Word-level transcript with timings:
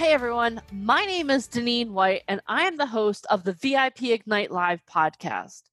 Hey 0.00 0.14
everyone, 0.14 0.62
my 0.72 1.04
name 1.04 1.28
is 1.28 1.46
Deneen 1.46 1.90
White, 1.90 2.22
and 2.26 2.40
I 2.46 2.62
am 2.62 2.78
the 2.78 2.86
host 2.86 3.26
of 3.28 3.44
the 3.44 3.52
VIP 3.52 4.04
Ignite 4.04 4.50
Live 4.50 4.80
podcast. 4.86 5.64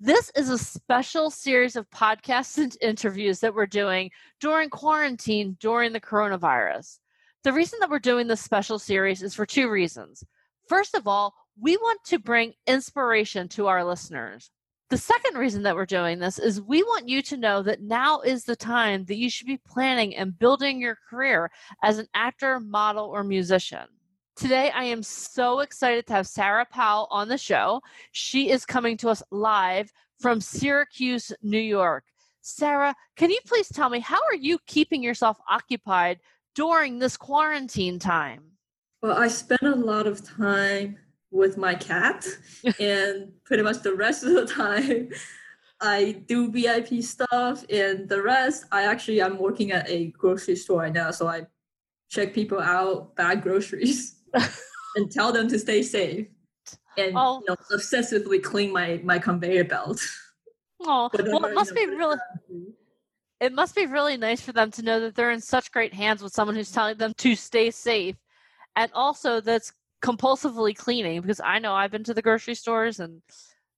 This 0.00 0.32
is 0.34 0.48
a 0.50 0.58
special 0.58 1.30
series 1.30 1.76
of 1.76 1.88
podcasts 1.90 2.58
and 2.58 2.76
interviews 2.82 3.38
that 3.38 3.54
we're 3.54 3.66
doing 3.66 4.10
during 4.40 4.68
quarantine 4.68 5.56
during 5.60 5.92
the 5.92 6.00
coronavirus. 6.00 6.98
The 7.44 7.52
reason 7.52 7.78
that 7.78 7.88
we're 7.88 8.00
doing 8.00 8.26
this 8.26 8.40
special 8.40 8.80
series 8.80 9.22
is 9.22 9.36
for 9.36 9.46
two 9.46 9.70
reasons. 9.70 10.24
First 10.68 10.96
of 10.96 11.06
all, 11.06 11.32
we 11.56 11.76
want 11.76 12.00
to 12.06 12.18
bring 12.18 12.54
inspiration 12.66 13.46
to 13.50 13.68
our 13.68 13.84
listeners. 13.84 14.50
The 14.90 14.96
second 14.96 15.36
reason 15.36 15.64
that 15.64 15.76
we're 15.76 15.84
doing 15.84 16.18
this 16.18 16.38
is 16.38 16.62
we 16.62 16.82
want 16.82 17.10
you 17.10 17.20
to 17.20 17.36
know 17.36 17.62
that 17.62 17.82
now 17.82 18.20
is 18.20 18.44
the 18.44 18.56
time 18.56 19.04
that 19.04 19.18
you 19.18 19.28
should 19.28 19.46
be 19.46 19.60
planning 19.68 20.16
and 20.16 20.38
building 20.38 20.80
your 20.80 20.96
career 21.10 21.50
as 21.82 21.98
an 21.98 22.06
actor, 22.14 22.58
model, 22.58 23.04
or 23.04 23.22
musician. 23.22 23.86
Today, 24.34 24.70
I 24.70 24.84
am 24.84 25.02
so 25.02 25.60
excited 25.60 26.06
to 26.06 26.14
have 26.14 26.26
Sarah 26.26 26.64
Powell 26.64 27.06
on 27.10 27.28
the 27.28 27.36
show. 27.36 27.82
She 28.12 28.48
is 28.48 28.64
coming 28.64 28.96
to 28.98 29.10
us 29.10 29.22
live 29.30 29.92
from 30.20 30.40
Syracuse, 30.40 31.32
New 31.42 31.60
York. 31.60 32.04
Sarah, 32.40 32.94
can 33.16 33.30
you 33.30 33.40
please 33.46 33.68
tell 33.68 33.90
me 33.90 34.00
how 34.00 34.20
are 34.30 34.36
you 34.36 34.58
keeping 34.66 35.02
yourself 35.02 35.36
occupied 35.50 36.18
during 36.54 36.98
this 36.98 37.18
quarantine 37.18 37.98
time? 37.98 38.42
Well, 39.02 39.18
I 39.18 39.28
spend 39.28 39.60
a 39.62 39.74
lot 39.74 40.06
of 40.06 40.24
time 40.26 40.96
with 41.30 41.56
my 41.56 41.74
cat 41.74 42.26
and 42.80 43.32
pretty 43.44 43.62
much 43.62 43.82
the 43.82 43.94
rest 43.94 44.24
of 44.24 44.32
the 44.32 44.46
time 44.46 45.10
I 45.80 46.22
do 46.26 46.50
VIP 46.50 47.02
stuff 47.02 47.64
and 47.70 48.08
the 48.08 48.22
rest 48.22 48.64
I 48.72 48.84
actually 48.84 49.22
I'm 49.22 49.38
working 49.38 49.72
at 49.72 49.88
a 49.88 50.06
grocery 50.06 50.56
store 50.56 50.80
right 50.80 50.92
now 50.92 51.10
so 51.10 51.28
I 51.28 51.46
check 52.10 52.34
people 52.34 52.60
out 52.60 53.14
bag 53.16 53.42
groceries 53.42 54.16
and 54.96 55.10
tell 55.10 55.32
them 55.32 55.48
to 55.48 55.58
stay 55.58 55.82
safe 55.82 56.26
and 56.98 57.12
oh. 57.16 57.40
you 57.40 57.46
know, 57.48 57.56
obsessively 57.72 58.42
clean 58.42 58.72
my 58.72 59.00
my 59.04 59.18
conveyor 59.18 59.64
belt. 59.64 60.00
Oh, 60.80 61.10
well, 61.26 61.44
it 61.44 61.54
must 61.54 61.74
be 61.74 61.86
really. 61.86 62.18
It 63.40 63.52
must 63.52 63.76
be 63.76 63.86
really 63.86 64.16
nice 64.16 64.40
for 64.40 64.52
them 64.52 64.70
to 64.72 64.82
know 64.82 64.98
that 65.00 65.14
they're 65.14 65.30
in 65.30 65.40
such 65.40 65.70
great 65.70 65.94
hands 65.94 66.22
with 66.22 66.32
someone 66.32 66.56
who's 66.56 66.72
telling 66.72 66.98
them 66.98 67.14
to 67.18 67.36
stay 67.36 67.70
safe, 67.70 68.16
and 68.74 68.90
also 68.94 69.40
that's 69.40 69.72
compulsively 70.02 70.76
cleaning 70.76 71.20
because 71.20 71.40
I 71.40 71.58
know 71.58 71.74
I've 71.74 71.90
been 71.90 72.04
to 72.04 72.14
the 72.14 72.22
grocery 72.22 72.54
stores 72.54 73.00
and 73.00 73.22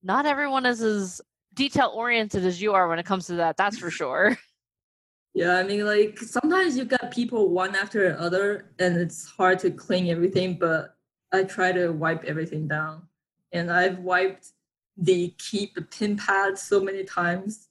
not 0.02 0.26
everyone 0.26 0.66
is 0.66 0.80
as 0.82 1.20
detail 1.54 1.92
oriented 1.94 2.44
as 2.44 2.60
you 2.60 2.72
are 2.72 2.88
when 2.88 2.98
it 2.98 3.06
comes 3.06 3.26
to 3.26 3.34
that. 3.36 3.56
That's 3.56 3.78
for 3.78 3.90
sure. 4.00 4.38
Yeah, 5.34 5.56
I 5.56 5.62
mean, 5.62 5.86
like 5.86 6.18
sometimes 6.18 6.76
you 6.76 6.84
got 6.84 7.12
people 7.12 7.50
one 7.50 7.76
after 7.76 8.06
another, 8.06 8.70
and 8.80 8.96
it's 8.96 9.26
hard 9.26 9.60
to 9.60 9.70
clean 9.70 10.08
everything. 10.08 10.58
But 10.58 10.96
I 11.32 11.44
try 11.44 11.70
to 11.70 11.90
wipe 11.90 12.24
everything 12.24 12.66
down, 12.66 13.06
and 13.52 13.70
I've 13.70 14.00
wiped 14.00 14.48
the 14.96 15.32
keep 15.38 15.74
the 15.74 15.82
pin 15.82 16.16
pad 16.16 16.58
so 16.58 16.80
many 16.80 17.04
times. 17.04 17.68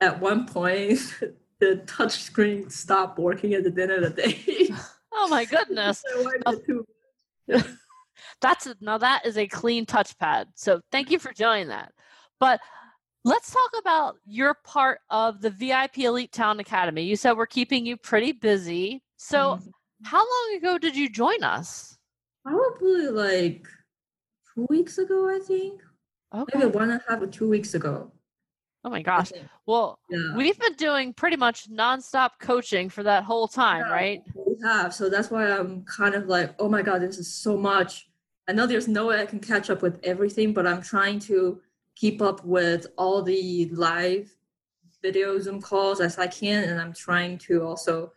At 0.00 0.20
one 0.20 0.46
point, 0.46 0.98
the 1.60 1.76
touch 1.86 2.22
screen 2.22 2.68
stopped 2.70 3.20
working 3.20 3.54
at 3.54 3.62
the 3.62 3.82
end 3.82 3.92
of 3.92 4.02
the 4.02 4.22
day. 4.22 4.68
oh 5.12 5.28
my 5.28 5.44
goodness! 5.44 6.02
Oh. 6.44 6.82
That's 8.40 8.68
now 8.80 8.98
that 8.98 9.26
is 9.26 9.36
a 9.38 9.46
clean 9.46 9.86
touchpad. 9.86 10.46
So 10.54 10.80
thank 10.90 11.10
you 11.10 11.18
for 11.18 11.32
joining 11.32 11.68
that. 11.68 11.92
But 12.38 12.60
let's 13.24 13.50
talk 13.50 13.70
about 13.78 14.16
your 14.26 14.54
part 14.64 15.00
of 15.10 15.40
the 15.40 15.50
VIP 15.50 15.98
Elite 15.98 16.32
Talent 16.32 16.60
Academy. 16.60 17.02
You 17.02 17.16
said 17.16 17.36
we're 17.36 17.46
keeping 17.46 17.86
you 17.86 17.96
pretty 17.96 18.32
busy. 18.32 19.02
So 19.16 19.56
mm-hmm. 19.56 19.68
how 20.04 20.18
long 20.18 20.58
ago 20.58 20.78
did 20.78 20.96
you 20.96 21.08
join 21.08 21.42
us? 21.42 21.98
Probably 22.44 23.08
like 23.08 23.66
two 24.54 24.66
weeks 24.70 24.98
ago, 24.98 25.28
I 25.28 25.40
think. 25.40 25.82
Okay. 26.34 26.58
Maybe 26.58 26.70
one 26.70 26.90
and 26.90 27.00
a 27.00 27.10
half 27.10 27.22
or 27.22 27.26
two 27.26 27.48
weeks 27.48 27.74
ago. 27.74 28.12
Oh 28.86 28.88
my 28.88 29.02
gosh. 29.02 29.32
Well, 29.66 29.98
yeah. 30.08 30.36
we've 30.36 30.56
been 30.60 30.74
doing 30.74 31.12
pretty 31.12 31.36
much 31.36 31.68
nonstop 31.68 32.30
coaching 32.40 32.88
for 32.88 33.02
that 33.02 33.24
whole 33.24 33.48
time, 33.48 33.84
yeah, 33.88 33.92
right? 33.92 34.22
We 34.36 34.54
have. 34.62 34.94
So 34.94 35.10
that's 35.10 35.28
why 35.28 35.50
I'm 35.50 35.82
kind 35.82 36.14
of 36.14 36.28
like, 36.28 36.54
oh 36.60 36.68
my 36.68 36.82
God, 36.82 37.02
this 37.02 37.18
is 37.18 37.26
so 37.26 37.56
much. 37.56 38.08
I 38.48 38.52
know 38.52 38.64
there's 38.64 38.86
no 38.86 39.06
way 39.06 39.20
I 39.20 39.26
can 39.26 39.40
catch 39.40 39.70
up 39.70 39.82
with 39.82 39.98
everything, 40.04 40.52
but 40.52 40.68
I'm 40.68 40.80
trying 40.80 41.18
to 41.20 41.60
keep 41.96 42.22
up 42.22 42.44
with 42.44 42.86
all 42.96 43.24
the 43.24 43.68
live 43.72 44.32
video 45.02 45.36
Zoom 45.40 45.60
calls 45.60 46.00
as 46.00 46.16
I 46.16 46.28
can. 46.28 46.62
And 46.62 46.80
I'm 46.80 46.92
trying 46.92 47.38
to 47.38 47.64
also 47.64 48.12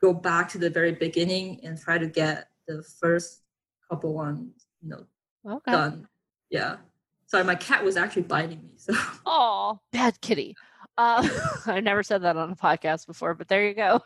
go 0.00 0.14
back 0.14 0.48
to 0.52 0.58
the 0.58 0.70
very 0.70 0.92
beginning 0.92 1.60
and 1.64 1.78
try 1.78 1.98
to 1.98 2.06
get 2.06 2.48
the 2.66 2.82
first 2.82 3.42
couple 3.90 4.14
ones, 4.14 4.68
you 4.80 4.88
know, 4.88 5.04
okay. 5.46 5.70
done. 5.70 6.08
Yeah. 6.48 6.76
Sorry, 7.34 7.42
my 7.42 7.56
cat 7.56 7.82
was 7.82 7.96
actually 7.96 8.22
biting 8.22 8.62
me. 8.62 8.70
So. 8.76 8.94
Oh, 9.26 9.80
bad 9.90 10.20
kitty. 10.20 10.54
Uh, 10.96 11.28
I 11.66 11.80
never 11.80 12.04
said 12.04 12.22
that 12.22 12.36
on 12.36 12.52
a 12.52 12.54
podcast 12.54 13.08
before, 13.08 13.34
but 13.34 13.48
there 13.48 13.66
you 13.66 13.74
go. 13.74 14.02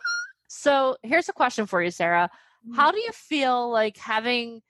So 0.47 0.97
here's 1.03 1.29
a 1.29 1.35
question 1.35 1.67
for 1.67 1.83
you, 1.83 1.91
Sarah. 1.91 2.31
How 2.75 2.87
mm-hmm. 2.87 2.97
do 2.97 3.03
you 3.03 3.13
feel 3.13 3.71
like 3.71 3.99
having 3.99 4.63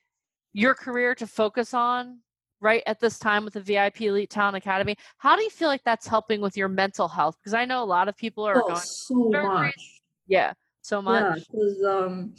your 0.54 0.74
career 0.74 1.14
to 1.14 1.26
focus 1.28 1.72
on 1.72 2.18
right 2.60 2.82
at 2.84 2.98
this 2.98 3.20
time 3.20 3.44
with 3.44 3.54
the 3.54 3.60
VIP 3.60 4.00
Elite 4.00 4.28
Talent 4.28 4.56
Academy. 4.56 4.96
How 5.18 5.36
do 5.36 5.44
you 5.44 5.50
feel 5.50 5.68
like 5.68 5.84
that's 5.84 6.08
helping 6.08 6.40
with 6.40 6.56
your 6.56 6.66
mental 6.66 7.06
health? 7.06 7.36
Because 7.38 7.54
I 7.54 7.64
know 7.64 7.80
a 7.80 7.86
lot 7.86 8.08
of 8.08 8.16
people 8.16 8.42
are 8.42 8.60
oh, 8.60 8.66
going 8.66 8.80
so 8.80 9.30
much. 9.30 10.00
Yeah, 10.26 10.52
so 10.82 11.00
much. 11.00 11.36
Yeah, 11.36 11.44
because 11.52 11.84
um, 11.84 12.34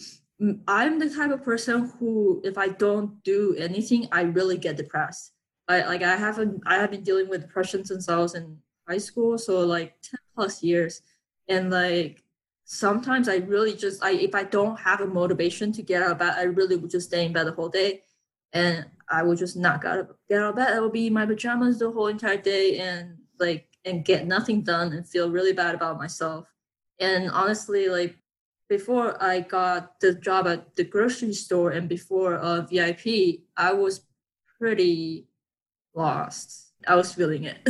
I'm 0.67 0.99
the 0.99 1.09
type 1.09 1.31
of 1.31 1.45
person 1.45 1.93
who, 1.97 2.41
if 2.43 2.57
I 2.57 2.67
don't 2.67 3.23
do 3.23 3.55
anything, 3.57 4.09
I 4.11 4.23
really 4.23 4.57
get 4.57 4.75
depressed. 4.75 5.31
I 5.69 5.85
like 5.85 6.01
I 6.01 6.15
haven't 6.15 6.63
I 6.65 6.75
have 6.75 6.91
been 6.91 7.03
dealing 7.03 7.29
with 7.29 7.41
depression 7.41 7.85
since 7.85 8.09
I 8.09 8.17
was 8.17 8.35
in 8.35 8.57
high 8.87 8.97
school, 8.97 9.37
so 9.37 9.61
like 9.61 10.01
ten 10.01 10.19
plus 10.35 10.63
years, 10.63 11.03
and 11.47 11.69
like 11.69 12.23
sometimes 12.65 13.29
I 13.29 13.37
really 13.37 13.75
just 13.75 14.03
I 14.03 14.11
if 14.13 14.33
I 14.35 14.43
don't 14.43 14.79
have 14.79 15.01
a 15.01 15.07
motivation 15.07 15.71
to 15.73 15.83
get 15.83 16.01
out 16.01 16.11
of 16.11 16.19
bed, 16.19 16.33
I 16.37 16.43
really 16.43 16.75
would 16.75 16.91
just 16.91 17.09
stay 17.09 17.25
in 17.25 17.33
bed 17.33 17.47
the 17.47 17.53
whole 17.53 17.69
day, 17.69 18.01
and 18.53 18.85
I 19.09 19.23
would 19.23 19.37
just 19.37 19.55
not 19.57 19.81
get 19.81 19.91
out 19.91 19.99
of, 19.99 20.09
get 20.27 20.41
out 20.41 20.49
of 20.49 20.55
bed. 20.55 20.73
I 20.75 20.79
would 20.79 20.91
be 20.91 21.07
in 21.07 21.13
my 21.13 21.25
pajamas 21.25 21.79
the 21.79 21.91
whole 21.91 22.07
entire 22.07 22.37
day 22.37 22.79
and 22.79 23.17
like 23.39 23.67
and 23.85 24.03
get 24.03 24.27
nothing 24.27 24.63
done 24.63 24.93
and 24.93 25.07
feel 25.07 25.29
really 25.29 25.53
bad 25.53 25.75
about 25.75 25.97
myself. 25.99 26.47
And 26.99 27.29
honestly, 27.29 27.89
like 27.89 28.17
before 28.69 29.21
I 29.21 29.41
got 29.41 29.99
the 29.99 30.15
job 30.15 30.47
at 30.47 30.75
the 30.75 30.83
grocery 30.83 31.33
store 31.33 31.71
and 31.71 31.87
before 31.87 32.35
uh, 32.35 32.61
VIP, 32.61 33.41
I 33.55 33.73
was 33.73 34.01
pretty 34.57 35.28
lost. 35.93 36.71
I 36.87 36.95
was 36.95 37.13
feeling 37.13 37.45
it. 37.45 37.57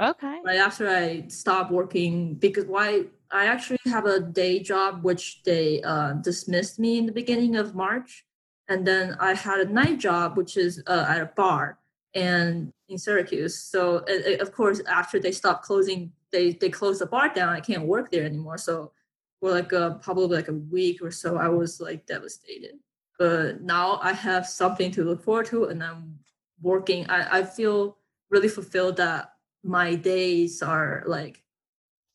Okay. 0.00 0.40
right 0.44 0.58
after 0.58 0.88
I 0.88 1.28
stopped 1.28 1.70
working, 1.70 2.34
because 2.34 2.64
why 2.66 3.04
I 3.30 3.46
actually 3.46 3.78
have 3.86 4.06
a 4.06 4.18
day 4.18 4.58
job 4.58 5.04
which 5.04 5.42
they 5.44 5.82
uh, 5.82 6.14
dismissed 6.14 6.80
me 6.80 6.98
in 6.98 7.06
the 7.06 7.12
beginning 7.12 7.54
of 7.54 7.76
March, 7.76 8.24
and 8.68 8.84
then 8.84 9.16
I 9.20 9.34
had 9.34 9.60
a 9.60 9.72
night 9.72 10.00
job 10.00 10.36
which 10.36 10.56
is 10.56 10.82
uh, 10.88 11.06
at 11.08 11.20
a 11.20 11.26
bar 11.36 11.78
and 12.14 12.72
in 12.88 12.98
Syracuse. 12.98 13.58
So 13.58 14.04
uh, 14.08 14.42
of 14.42 14.52
course, 14.52 14.80
after 14.88 15.20
they 15.20 15.32
stopped 15.32 15.64
closing, 15.64 16.12
they 16.32 16.52
they 16.52 16.70
closed 16.70 17.00
the 17.00 17.06
bar 17.06 17.32
down. 17.32 17.50
I 17.50 17.60
can't 17.60 17.86
work 17.86 18.10
there 18.10 18.24
anymore. 18.24 18.58
So 18.58 18.92
for 19.40 19.50
like 19.50 19.72
a, 19.72 19.98
probably 20.02 20.36
like 20.36 20.48
a 20.48 20.54
week 20.54 21.02
or 21.02 21.10
so, 21.10 21.36
I 21.36 21.48
was 21.48 21.80
like 21.80 22.06
devastated. 22.06 22.78
But 23.18 23.62
now 23.62 24.00
I 24.02 24.12
have 24.12 24.46
something 24.46 24.90
to 24.92 25.04
look 25.04 25.22
forward 25.22 25.46
to, 25.46 25.66
and 25.66 25.82
I'm 25.82 26.18
working. 26.64 27.08
I, 27.08 27.38
I 27.38 27.44
feel 27.44 27.98
really 28.30 28.48
fulfilled 28.48 28.96
that 28.96 29.32
my 29.62 29.94
days 29.94 30.62
are 30.62 31.04
like 31.06 31.42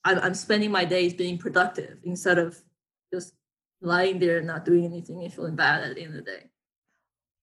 I'm, 0.04 0.20
I'm 0.20 0.34
spending 0.34 0.72
my 0.72 0.86
days 0.86 1.14
being 1.14 1.38
productive 1.38 2.00
instead 2.04 2.38
of 2.38 2.60
just 3.14 3.34
lying 3.82 4.20
there 4.20 4.40
and 4.40 4.48
not 4.48 4.66
doing 4.66 4.86
anything 4.86 5.24
and 5.24 5.34
feeling 5.34 5.56
bad 5.56 5.84
at 5.84 5.96
the 5.96 6.02
end 6.02 6.16
of 6.16 6.26
the 6.26 6.32
day. 6.32 6.50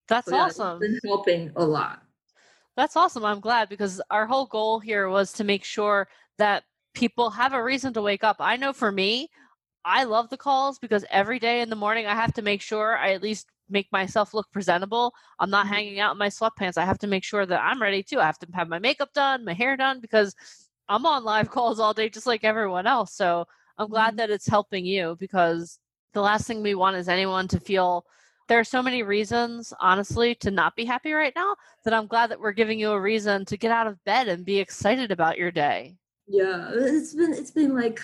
That's 0.07 0.27
so, 0.27 0.35
yeah, 0.35 0.43
awesome. 0.43 0.79
It's 0.81 1.01
been 1.01 1.09
helping 1.09 1.51
a 1.55 1.65
lot. 1.65 2.03
That's 2.75 2.95
awesome. 2.95 3.25
I'm 3.25 3.39
glad 3.39 3.69
because 3.69 4.01
our 4.11 4.25
whole 4.27 4.45
goal 4.45 4.79
here 4.79 5.09
was 5.09 5.31
to 5.33 5.43
make 5.43 5.63
sure 5.63 6.07
that 6.37 6.63
people 6.93 7.29
have 7.31 7.53
a 7.53 7.63
reason 7.63 7.93
to 7.93 8.01
wake 8.01 8.23
up. 8.23 8.37
I 8.39 8.55
know 8.55 8.73
for 8.73 8.91
me, 8.91 9.29
I 9.83 10.03
love 10.03 10.29
the 10.29 10.37
calls 10.37 10.79
because 10.79 11.05
every 11.09 11.39
day 11.39 11.61
in 11.61 11.69
the 11.69 11.75
morning 11.75 12.05
I 12.05 12.13
have 12.13 12.33
to 12.33 12.41
make 12.41 12.61
sure 12.61 12.97
I 12.97 13.13
at 13.13 13.23
least 13.23 13.47
make 13.69 13.91
myself 13.91 14.33
look 14.33 14.49
presentable. 14.51 15.13
I'm 15.39 15.49
not 15.49 15.67
Mhm. 15.67 15.67
hanging 15.67 15.99
out 15.99 16.13
in 16.13 16.17
my 16.17 16.27
sweatpants. 16.29 16.77
I 16.77 16.85
have 16.85 16.99
to 16.99 17.07
make 17.07 17.23
sure 17.23 17.45
that 17.45 17.61
I'm 17.61 17.81
ready 17.81 18.03
too. 18.03 18.19
I 18.19 18.25
have 18.25 18.39
to 18.39 18.47
have 18.53 18.69
my 18.69 18.79
makeup 18.79 19.13
done, 19.13 19.45
my 19.45 19.53
hair 19.53 19.77
done 19.77 19.99
because 19.99 20.35
I'm 20.89 21.05
on 21.05 21.23
live 21.23 21.49
calls 21.51 21.79
all 21.79 21.93
day 21.93 22.09
just 22.09 22.27
like 22.27 22.43
everyone 22.43 22.87
else. 22.87 23.13
So 23.13 23.45
I'm 23.77 23.89
glad 23.89 24.15
Mhm. 24.15 24.17
that 24.17 24.29
it's 24.29 24.47
helping 24.47 24.85
you 24.85 25.15
because 25.19 25.79
the 26.13 26.21
last 26.21 26.47
thing 26.47 26.61
we 26.63 26.75
want 26.75 26.95
is 26.97 27.09
anyone 27.09 27.47
to 27.49 27.59
feel 27.59 28.05
there 28.47 28.59
are 28.59 28.63
so 28.63 28.81
many 28.81 29.03
reasons, 29.03 29.73
honestly, 29.81 30.33
to 30.35 30.51
not 30.51 30.75
be 30.75 30.85
happy 30.85 31.11
right 31.13 31.33
now 31.35 31.55
that 31.83 31.93
I'm 31.93 32.07
glad 32.07 32.27
that 32.31 32.39
we're 32.39 32.53
giving 32.53 32.79
you 32.79 32.91
a 32.91 32.99
reason 33.01 33.43
to 33.45 33.57
get 33.57 33.71
out 33.71 33.87
of 33.87 34.03
bed 34.05 34.27
and 34.29 34.45
be 34.45 34.59
excited 34.59 35.11
about 35.11 35.37
your 35.37 35.51
day. 35.51 35.97
Yeah, 36.27 36.69
it's 36.73 37.13
been 37.13 37.33
it's 37.33 37.51
been 37.51 37.73
like 37.73 38.01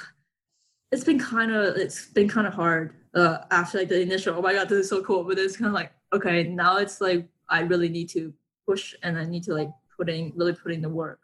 it's 0.92 1.04
been 1.04 1.19
kind 1.19 1.51
of 1.51 1.77
it's 1.77 2.07
been 2.07 2.30
kind 2.30 2.48
of 2.48 2.54
hard 2.54 2.95
uh 3.15 3.39
after 3.51 3.80
like 3.80 3.89
the 3.89 4.01
initial 4.01 4.36
oh 4.38 4.42
my 4.42 4.54
god 4.54 4.68
this 4.69 4.80
is 4.86 4.89
so 4.89 5.04
cool 5.04 5.24
but 5.24 5.38
it's 5.38 5.57
kind 5.57 5.68
of 5.68 5.74
like 5.74 5.92
okay 6.12 6.44
now 6.44 6.77
it's 6.77 7.00
like 7.01 7.27
I 7.50 7.62
really 7.62 7.89
need 7.89 8.10
to 8.10 8.33
push 8.65 8.95
and 9.04 9.18
I 9.18 9.25
need 9.25 9.44
to 9.44 9.54
like 9.54 9.69
put 9.95 10.10
in 10.10 10.33
really 10.36 10.54
put 10.54 10.71
in 10.71 10.81
the 10.81 10.89
work 10.89 11.19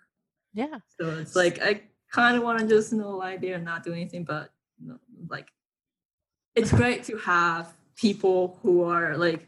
Yeah. 0.53 0.79
so 0.99 1.09
it's 1.17 1.35
like 1.35 1.61
I 1.61 1.81
kind 2.11 2.37
of 2.37 2.43
want 2.43 2.59
to 2.59 2.67
just 2.67 2.93
know 2.93 3.11
lie 3.17 3.37
there 3.37 3.55
and 3.55 3.65
not 3.65 3.83
do 3.83 3.93
anything 3.93 4.23
but 4.23 4.51
you 4.81 4.89
know, 4.89 4.99
like 5.29 5.47
it's 6.55 6.71
great 6.71 7.03
to 7.05 7.17
have 7.17 7.73
people 7.95 8.59
who 8.61 8.83
are 8.83 9.17
like 9.17 9.47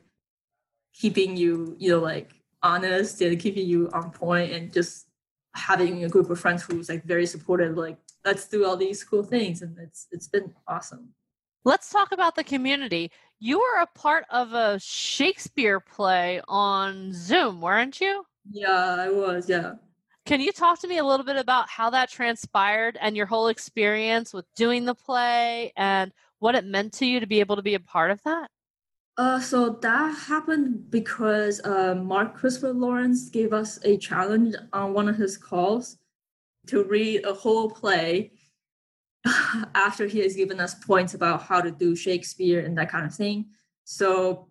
keeping 0.94 1.36
you 1.38 1.76
you 1.80 1.90
know 1.92 2.00
like 2.00 2.32
honest 2.64 3.22
and 3.22 3.40
keeping 3.40 3.66
you 3.68 3.90
on 3.94 4.12
point 4.12 4.52
and 4.52 4.72
just 4.72 5.08
having 5.56 6.04
a 6.04 6.10
group 6.10 6.30
of 6.30 6.40
friends 6.40 6.64
who's 6.64 6.90
like 6.90 7.04
very 7.04 7.26
supportive 7.26 7.76
like 7.78 7.98
let's 8.24 8.48
do 8.48 8.66
all 8.66 8.78
these 8.78 9.04
cool 9.04 9.24
things 9.24 9.62
and 9.62 9.78
it's 9.80 10.08
it's 10.12 10.28
been 10.28 10.54
awesome 10.68 11.10
Let's 11.64 11.90
talk 11.92 12.12
about 12.12 12.36
the 12.36 12.44
community. 12.44 13.12
You 13.40 13.60
were 13.60 13.82
a 13.82 13.88
part 13.88 14.26
of 14.30 14.54
a 14.54 14.80
Shakespeare 14.80 15.80
play 15.80 16.42
on 16.48 17.14
Zoom, 17.14 17.62
weren't 17.62 18.02
you? 18.02 18.26
yeah 18.52 18.96
i 19.00 19.08
was 19.08 19.48
yeah 19.48 19.74
Can 20.26 20.42
you 20.42 20.52
talk 20.52 20.80
to 20.82 20.88
me 20.88 20.98
a 20.98 21.04
little 21.04 21.26
bit 21.26 21.36
about 21.36 21.70
how 21.70 21.92
that 21.92 22.10
transpired 22.10 22.98
and 23.00 23.16
your 23.16 23.28
whole 23.28 23.50
experience 23.50 24.34
with 24.34 24.46
doing 24.56 24.86
the 24.86 24.96
play 24.96 25.74
and 25.78 26.12
what 26.40 26.56
it 26.56 26.66
meant 26.66 26.94
to 26.94 27.06
you 27.06 27.20
to 27.20 27.28
be 27.28 27.40
able 27.40 27.56
to 27.56 27.62
be 27.62 27.76
a 27.76 27.80
part 27.80 28.12
of 28.12 28.22
that? 28.24 28.50
Uh, 29.18 29.40
so 29.40 29.70
that 29.82 30.16
happened 30.28 30.90
because 30.90 31.62
uh, 31.66 31.94
Mark 31.96 32.36
Christopher 32.36 32.74
Lawrence 32.74 33.30
gave 33.30 33.54
us 33.54 33.78
a 33.84 33.98
challenge 33.98 34.56
on 34.74 34.94
one 34.94 35.08
of 35.08 35.18
his 35.18 35.38
calls 35.38 35.98
to 36.68 36.84
read 36.84 37.26
a 37.26 37.34
whole 37.34 37.70
play 37.70 38.32
after 39.76 40.08
he 40.08 40.20
has 40.20 40.36
given 40.36 40.60
us 40.60 40.74
points 40.74 41.14
about 41.14 41.44
how 41.44 41.62
to 41.62 41.72
do 41.72 41.96
Shakespeare 41.96 42.62
and 42.66 42.78
that 42.78 42.90
kind 42.90 43.06
of 43.06 43.14
thing. 43.14 43.46
So 43.84 44.48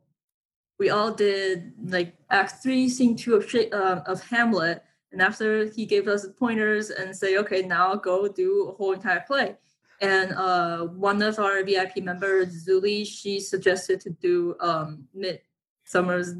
we 0.78 0.90
all 0.90 1.12
did 1.12 1.72
like 1.84 2.14
Act 2.30 2.62
Three, 2.62 2.88
Scene 2.88 3.16
Two 3.16 3.34
of 3.34 3.54
uh, 3.54 4.02
of 4.06 4.22
Hamlet, 4.22 4.82
and 5.12 5.20
after 5.20 5.66
he 5.66 5.86
gave 5.86 6.08
us 6.08 6.26
pointers 6.38 6.90
and 6.90 7.14
say, 7.14 7.36
"Okay, 7.38 7.62
now 7.62 7.94
go 7.96 8.28
do 8.28 8.68
a 8.70 8.72
whole 8.72 8.92
entire 8.92 9.20
play." 9.26 9.56
And 10.00 10.32
uh, 10.32 10.84
one 10.86 11.20
of 11.20 11.38
our 11.38 11.62
VIP 11.62 11.98
members, 11.98 12.66
Zuli, 12.66 13.06
she 13.06 13.38
suggested 13.38 14.00
to 14.00 14.10
do 14.10 14.56
um, 14.60 15.06
Midsummer's 15.12 16.34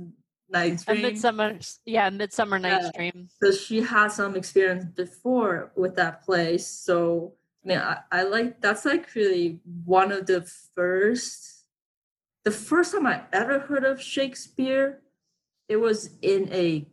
Night's 0.49 0.83
A 0.89 0.93
Dream 0.93 1.03
midsummer, 1.03 1.59
yeah, 1.85 2.09
Midsummer 2.11 2.59
Night's 2.59 2.87
Yeah. 2.87 2.91
Dream. 2.97 3.29
because 3.39 3.61
she 3.61 3.83
had 3.83 4.09
some 4.09 4.35
experience 4.35 4.85
before 4.85 5.73
with 5.77 5.95
that 5.97 6.25
play. 6.25 6.57
So 6.59 7.35
I 7.65 7.69
mean, 7.69 7.79
I, 7.79 7.99
I 8.11 8.23
like 8.23 8.61
that's 8.61 8.85
like 8.85 9.15
really 9.15 9.61
one 9.85 10.13
of 10.13 10.27
the 10.27 10.43
first, 10.75 11.65
the 12.45 12.51
first 12.51 12.93
time 12.93 13.07
I 13.07 13.23
ever 13.33 13.59
heard 13.59 13.85
of 13.85 14.01
Shakespeare. 14.01 15.03
It 15.69 15.77
was 15.77 16.11
in 16.23 16.53
a 16.53 16.87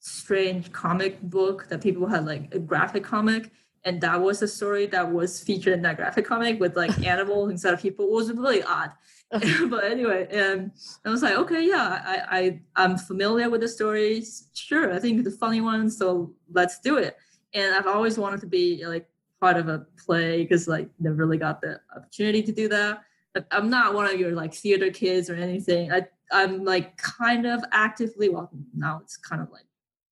strange 0.00 0.72
comic 0.72 1.20
book 1.20 1.68
that 1.68 1.80
people 1.80 2.06
had 2.06 2.24
like 2.24 2.54
a 2.54 2.58
graphic 2.58 3.04
comic. 3.04 3.50
And 3.84 4.00
that 4.00 4.20
was 4.20 4.42
a 4.42 4.48
story 4.48 4.86
that 4.86 5.12
was 5.12 5.40
featured 5.40 5.74
in 5.74 5.82
that 5.82 5.96
graphic 5.96 6.24
comic 6.24 6.58
with 6.58 6.76
like 6.76 6.98
animals 7.06 7.50
instead 7.50 7.74
of 7.74 7.80
people. 7.80 8.06
It 8.06 8.12
was 8.12 8.32
really 8.32 8.62
odd. 8.62 8.92
but 9.30 9.84
anyway, 9.84 10.28
um, 10.40 10.72
I 11.04 11.10
was 11.10 11.22
like, 11.22 11.36
okay, 11.36 11.66
yeah, 11.66 12.02
I, 12.04 12.38
I 12.38 12.60
I'm 12.76 12.96
familiar 12.96 13.50
with 13.50 13.60
the 13.60 13.68
stories. 13.68 14.48
Sure, 14.54 14.92
I 14.92 14.98
think 15.00 15.24
the 15.24 15.30
funny 15.32 15.60
one, 15.60 15.90
so 15.90 16.32
let's 16.52 16.78
do 16.80 16.96
it. 16.96 17.16
And 17.52 17.74
I've 17.74 17.88
always 17.88 18.18
wanted 18.18 18.40
to 18.42 18.46
be 18.46 18.84
like 18.86 19.08
part 19.40 19.56
of 19.56 19.68
a 19.68 19.86
play 20.04 20.42
because 20.42 20.66
like 20.68 20.88
never 20.98 21.16
really 21.16 21.38
got 21.38 21.60
the 21.60 21.80
opportunity 21.94 22.42
to 22.42 22.52
do 22.52 22.68
that. 22.68 23.02
I'm 23.50 23.68
not 23.68 23.92
one 23.92 24.06
of 24.06 24.18
your 24.18 24.32
like 24.32 24.54
theater 24.54 24.90
kids 24.90 25.28
or 25.28 25.34
anything. 25.34 25.92
I 25.92 26.06
I'm 26.32 26.64
like 26.64 26.96
kind 26.96 27.46
of 27.46 27.62
actively 27.70 28.28
well 28.28 28.50
now 28.74 29.00
it's 29.02 29.16
kind 29.16 29.42
of 29.42 29.50
like 29.50 29.66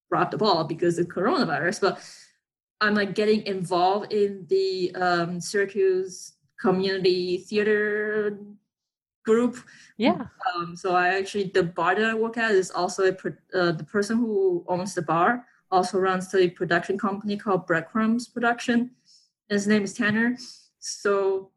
dropped 0.09 0.31
the 0.31 0.37
ball 0.37 0.63
because 0.63 0.99
of 0.99 1.07
coronavirus, 1.07 1.81
but 1.81 1.99
I'm 2.81 2.93
like 2.93 3.15
getting 3.15 3.45
involved 3.47 4.13
in 4.13 4.45
the 4.49 4.93
um, 4.95 5.41
Syracuse 5.41 6.33
community 6.61 7.39
theater 7.39 8.39
group 9.25 9.57
Yeah. 9.97 10.27
um, 10.55 10.75
so 10.75 10.95
I 10.95 11.15
actually 11.17 11.45
the 11.45 11.63
bar 11.63 11.95
that 11.95 12.05
I 12.05 12.13
work 12.13 12.37
at 12.37 12.51
is 12.51 12.69
also 12.69 13.05
a 13.05 13.13
pro- 13.13 13.31
uh, 13.55 13.71
the 13.71 13.83
person 13.83 14.17
who 14.17 14.63
owns 14.67 14.93
the 14.93 15.01
bar 15.01 15.45
also 15.71 15.97
runs 15.99 16.31
the 16.31 16.49
production 16.49 16.97
company 16.97 17.35
called 17.35 17.65
Breadcrumbs 17.65 18.27
Production. 18.27 18.91
His 19.49 19.67
name 19.67 19.83
is 19.83 19.93
Tanner. 19.93 20.37
So 20.79 21.51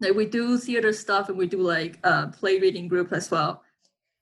like 0.00 0.14
we 0.14 0.26
do 0.26 0.58
theater 0.58 0.92
stuff 0.92 1.28
and 1.28 1.38
we 1.38 1.46
do 1.46 1.58
like 1.58 1.98
uh, 2.04 2.28
play 2.28 2.58
reading 2.58 2.88
group 2.88 3.12
as 3.12 3.30
well. 3.30 3.62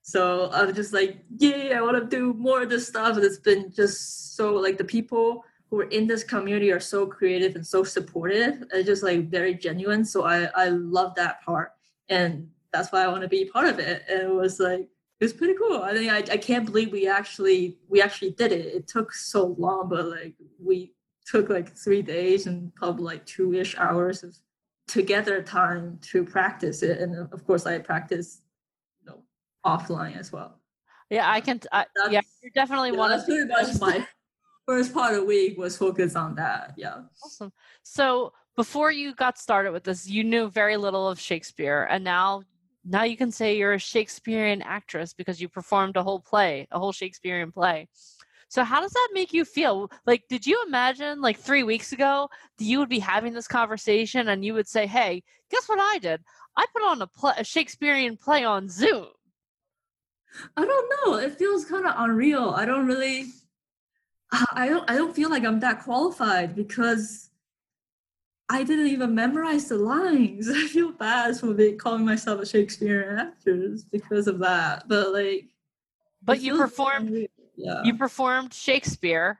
So 0.01 0.49
I 0.51 0.63
was 0.65 0.75
just 0.75 0.93
like, 0.93 1.23
yeah, 1.37 1.77
I 1.77 1.81
want 1.81 1.97
to 1.97 2.05
do 2.05 2.33
more 2.33 2.61
of 2.61 2.69
this 2.69 2.87
stuff. 2.87 3.15
And 3.15 3.25
it's 3.25 3.37
been 3.37 3.71
just 3.71 4.35
so 4.35 4.53
like 4.53 4.77
the 4.77 4.83
people 4.83 5.45
who 5.69 5.79
are 5.79 5.89
in 5.89 6.07
this 6.07 6.23
community 6.23 6.71
are 6.71 6.79
so 6.79 7.07
creative 7.07 7.55
and 7.55 7.65
so 7.65 7.83
supportive. 7.83 8.63
It's 8.71 8.85
just 8.85 9.03
like 9.03 9.29
very 9.29 9.55
genuine. 9.55 10.03
So 10.05 10.23
I 10.25 10.49
I 10.55 10.69
love 10.69 11.15
that 11.15 11.41
part. 11.43 11.71
And 12.09 12.49
that's 12.71 12.91
why 12.91 13.03
I 13.03 13.07
want 13.07 13.21
to 13.21 13.29
be 13.29 13.45
part 13.45 13.67
of 13.67 13.79
it. 13.79 14.03
And 14.09 14.21
it 14.21 14.33
was 14.33 14.59
like 14.59 14.81
it 15.19 15.23
was 15.23 15.33
pretty 15.33 15.53
cool. 15.53 15.81
I 15.81 15.93
think 15.93 16.11
I, 16.11 16.33
I 16.33 16.37
can't 16.37 16.65
believe 16.65 16.91
we 16.91 17.07
actually 17.07 17.77
we 17.87 18.01
actually 18.01 18.31
did 18.31 18.51
it. 18.51 18.65
It 18.65 18.87
took 18.87 19.13
so 19.13 19.55
long, 19.57 19.87
but 19.87 20.05
like 20.05 20.33
we 20.59 20.91
took 21.25 21.49
like 21.49 21.75
three 21.75 22.01
days 22.01 22.47
and 22.47 22.73
probably 22.75 23.03
like 23.03 23.25
two 23.25 23.53
ish 23.53 23.77
hours 23.77 24.23
of 24.23 24.35
together 24.87 25.41
time 25.41 25.99
to 26.01 26.23
practice 26.23 26.83
it. 26.83 26.99
And 26.99 27.27
of 27.31 27.45
course, 27.45 27.65
I 27.65 27.79
practice 27.79 28.41
you 29.01 29.11
know 29.11 29.23
offline 29.65 30.17
as 30.17 30.31
well. 30.31 30.59
Yeah, 31.09 31.29
I 31.29 31.41
can. 31.41 31.61
I, 31.71 31.85
yeah, 32.09 32.21
you're 32.41 32.51
definitely 32.55 32.91
Yeah, 32.91 32.97
one 32.97 33.11
that's 33.11 33.23
of 33.23 33.29
pretty 33.29 33.47
much 33.47 33.79
my 33.79 34.07
first 34.65 34.93
part 34.93 35.13
of 35.13 35.21
the 35.21 35.25
week 35.25 35.57
was 35.57 35.77
focused 35.77 36.15
on 36.15 36.35
that. 36.35 36.73
Yeah. 36.77 37.01
Awesome. 37.23 37.51
So 37.83 38.33
before 38.55 38.91
you 38.91 39.13
got 39.13 39.37
started 39.37 39.71
with 39.71 39.83
this, 39.83 40.07
you 40.07 40.23
knew 40.23 40.49
very 40.49 40.77
little 40.77 41.07
of 41.07 41.19
Shakespeare, 41.19 41.87
and 41.89 42.03
now 42.03 42.43
now 42.85 43.03
you 43.03 43.15
can 43.15 43.31
say 43.31 43.57
you're 43.57 43.73
a 43.73 43.79
Shakespearean 43.79 44.61
actress 44.61 45.13
because 45.13 45.39
you 45.41 45.47
performed 45.47 45.97
a 45.97 46.03
whole 46.03 46.19
play, 46.19 46.67
a 46.71 46.79
whole 46.79 46.91
Shakespearean 46.91 47.51
play. 47.51 47.87
So 48.53 48.63
how 48.63 48.81
does 48.81 48.91
that 48.91 49.09
make 49.13 49.33
you 49.33 49.45
feel? 49.45 49.89
Like, 50.05 50.25
did 50.29 50.45
you 50.45 50.63
imagine 50.67 51.21
like 51.21 51.39
three 51.39 51.63
weeks 51.63 51.91
ago 51.91 52.29
that 52.59 52.63
you 52.63 52.77
would 52.77 52.87
be 52.87 52.99
having 52.99 53.33
this 53.33 53.47
conversation 53.47 54.27
and 54.27 54.45
you 54.45 54.53
would 54.53 54.67
say, 54.67 54.85
"Hey, 54.85 55.23
guess 55.49 55.67
what 55.67 55.79
I 55.81 55.97
did? 55.97 56.21
I 56.55 56.67
put 56.71 56.83
on 56.83 57.01
a, 57.01 57.07
play, 57.07 57.33
a 57.35 57.43
Shakespearean 57.43 58.15
play 58.15 58.43
on 58.43 58.69
Zoom." 58.69 59.07
I 60.55 60.65
don't 60.65 60.93
know. 60.93 61.15
It 61.15 61.35
feels 61.39 61.65
kind 61.65 61.87
of 61.87 61.95
unreal. 61.97 62.51
I 62.51 62.65
don't 62.65 62.85
really. 62.85 63.25
I 64.31 64.69
don't. 64.69 64.87
I 64.87 64.97
don't 64.97 65.15
feel 65.15 65.31
like 65.31 65.45
I'm 65.45 65.59
that 65.61 65.81
qualified 65.81 66.55
because 66.55 67.31
I 68.49 68.63
didn't 68.63 68.89
even 68.89 69.15
memorize 69.15 69.67
the 69.67 69.79
lines. 69.79 70.47
I 70.53 70.67
feel 70.67 70.91
bad 70.91 71.39
for 71.39 71.47
me 71.47 71.71
calling 71.73 72.05
myself 72.05 72.39
a 72.39 72.45
Shakespearean 72.45 73.17
actress 73.17 73.81
because 73.81 74.27
of 74.27 74.37
that. 74.39 74.87
But 74.87 75.11
like, 75.11 75.47
But 76.21 76.39
you 76.39 76.55
performed 76.55 77.07
unreal. 77.07 77.29
Yeah. 77.55 77.83
you 77.83 77.97
performed 77.97 78.53
Shakespeare 78.53 79.39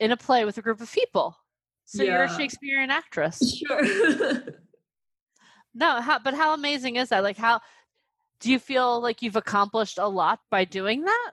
in 0.00 0.12
a 0.12 0.16
play 0.16 0.44
with 0.44 0.58
a 0.58 0.62
group 0.62 0.80
of 0.80 0.92
people. 0.92 1.36
So 1.84 2.02
you're 2.02 2.24
a 2.24 2.36
Shakespearean 2.36 2.90
actress. 2.90 3.56
sure. 3.56 4.42
No, 5.74 6.00
how, 6.00 6.18
but 6.18 6.34
how 6.34 6.54
amazing 6.54 6.96
is 6.96 7.10
that? 7.10 7.22
Like, 7.22 7.36
how 7.36 7.60
do 8.40 8.50
you 8.50 8.58
feel 8.58 9.00
like 9.00 9.22
you've 9.22 9.36
accomplished 9.36 9.98
a 9.98 10.08
lot 10.08 10.40
by 10.50 10.64
doing 10.64 11.04
that? 11.04 11.30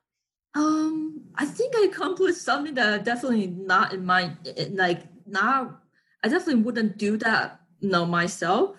Um, 0.54 1.22
I 1.36 1.46
think 1.46 1.76
I 1.76 1.86
accomplished 1.86 2.42
something 2.44 2.76
that 2.76 3.04
definitely 3.04 3.48
not 3.48 3.94
in 3.94 4.06
my 4.06 4.32
like 4.72 5.02
not. 5.26 5.82
I 6.24 6.30
definitely 6.30 6.62
wouldn't 6.62 6.98
do 6.98 7.18
that, 7.18 7.60
you 7.80 7.90
know, 7.90 8.06
myself. 8.06 8.78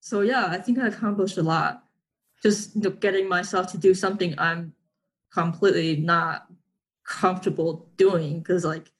So 0.00 0.20
yeah, 0.20 0.46
I 0.46 0.58
think 0.58 0.78
I 0.78 0.86
accomplished 0.86 1.36
a 1.36 1.42
lot. 1.42 1.84
Just 2.42 2.76
you 2.76 2.82
know, 2.82 2.90
getting 2.90 3.28
myself 3.28 3.70
to 3.72 3.78
do 3.78 3.94
something 3.94 4.34
I'm 4.38 4.72
completely 5.32 5.96
not 5.96 6.46
comfortable 7.08 7.88
doing 7.96 8.38
because 8.38 8.64
like 8.64 8.92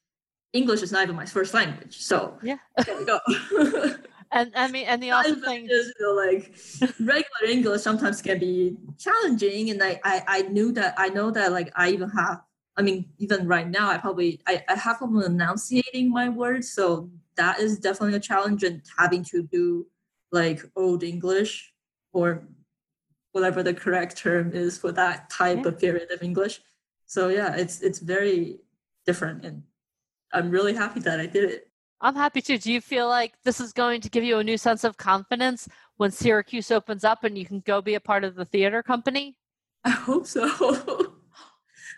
English 0.54 0.82
is 0.82 0.90
not 0.90 1.02
even 1.02 1.14
my 1.14 1.26
first 1.26 1.52
language. 1.52 1.98
So 1.98 2.38
Yeah. 2.42 2.56
there 2.84 2.96
we 2.96 3.04
go. 3.04 3.20
And 4.30 4.52
I 4.54 4.68
mean, 4.68 4.86
and 4.86 5.02
the 5.02 5.10
awesome 5.10 5.40
thing 5.40 5.66
is, 5.70 5.92
you 5.98 6.04
know, 6.04 6.12
like 6.12 6.54
regular 7.00 7.48
English 7.48 7.80
sometimes 7.80 8.20
can 8.20 8.38
be 8.38 8.76
challenging, 8.98 9.70
and 9.70 9.82
I, 9.82 9.98
I 10.04 10.22
I 10.28 10.42
knew 10.42 10.70
that 10.72 10.94
I 10.98 11.08
know 11.08 11.30
that 11.30 11.50
like 11.50 11.72
I 11.76 11.88
even 11.90 12.10
have. 12.10 12.42
I 12.76 12.82
mean, 12.82 13.06
even 13.16 13.48
right 13.48 13.66
now, 13.66 13.88
I 13.88 13.96
probably 13.96 14.40
I, 14.46 14.62
I 14.68 14.74
have 14.74 14.98
problem 14.98 15.24
enunciating 15.24 16.10
my 16.10 16.28
words, 16.28 16.70
so 16.70 17.10
that 17.36 17.58
is 17.58 17.78
definitely 17.78 18.16
a 18.16 18.20
challenge. 18.20 18.64
And 18.64 18.82
having 18.98 19.24
to 19.32 19.44
do 19.44 19.86
like 20.30 20.62
old 20.76 21.02
English 21.02 21.72
or 22.12 22.46
whatever 23.32 23.62
the 23.62 23.72
correct 23.72 24.18
term 24.18 24.52
is 24.52 24.76
for 24.76 24.92
that 24.92 25.30
type 25.30 25.60
yeah. 25.62 25.68
of 25.68 25.78
period 25.78 26.10
of 26.10 26.22
English. 26.22 26.60
So 27.08 27.28
yeah, 27.28 27.56
it's 27.56 27.80
it's 27.80 27.98
very 27.98 28.60
different, 29.06 29.44
and 29.44 29.62
I'm 30.32 30.50
really 30.50 30.74
happy 30.74 31.00
that 31.00 31.18
I 31.18 31.26
did 31.26 31.50
it. 31.50 31.70
I'm 32.02 32.14
happy 32.14 32.42
too. 32.42 32.58
Do 32.58 32.70
you 32.70 32.82
feel 32.82 33.08
like 33.08 33.32
this 33.42 33.60
is 33.60 33.72
going 33.72 34.02
to 34.02 34.10
give 34.10 34.22
you 34.22 34.38
a 34.38 34.44
new 34.44 34.58
sense 34.58 34.84
of 34.84 34.98
confidence 34.98 35.68
when 35.96 36.10
Syracuse 36.10 36.70
opens 36.70 37.02
up 37.02 37.24
and 37.24 37.36
you 37.36 37.46
can 37.46 37.60
go 37.60 37.80
be 37.80 37.94
a 37.94 38.00
part 38.00 38.24
of 38.24 38.36
the 38.36 38.44
theater 38.44 38.82
company? 38.82 39.36
I 39.84 39.90
hope 39.90 40.26
so. 40.26 40.44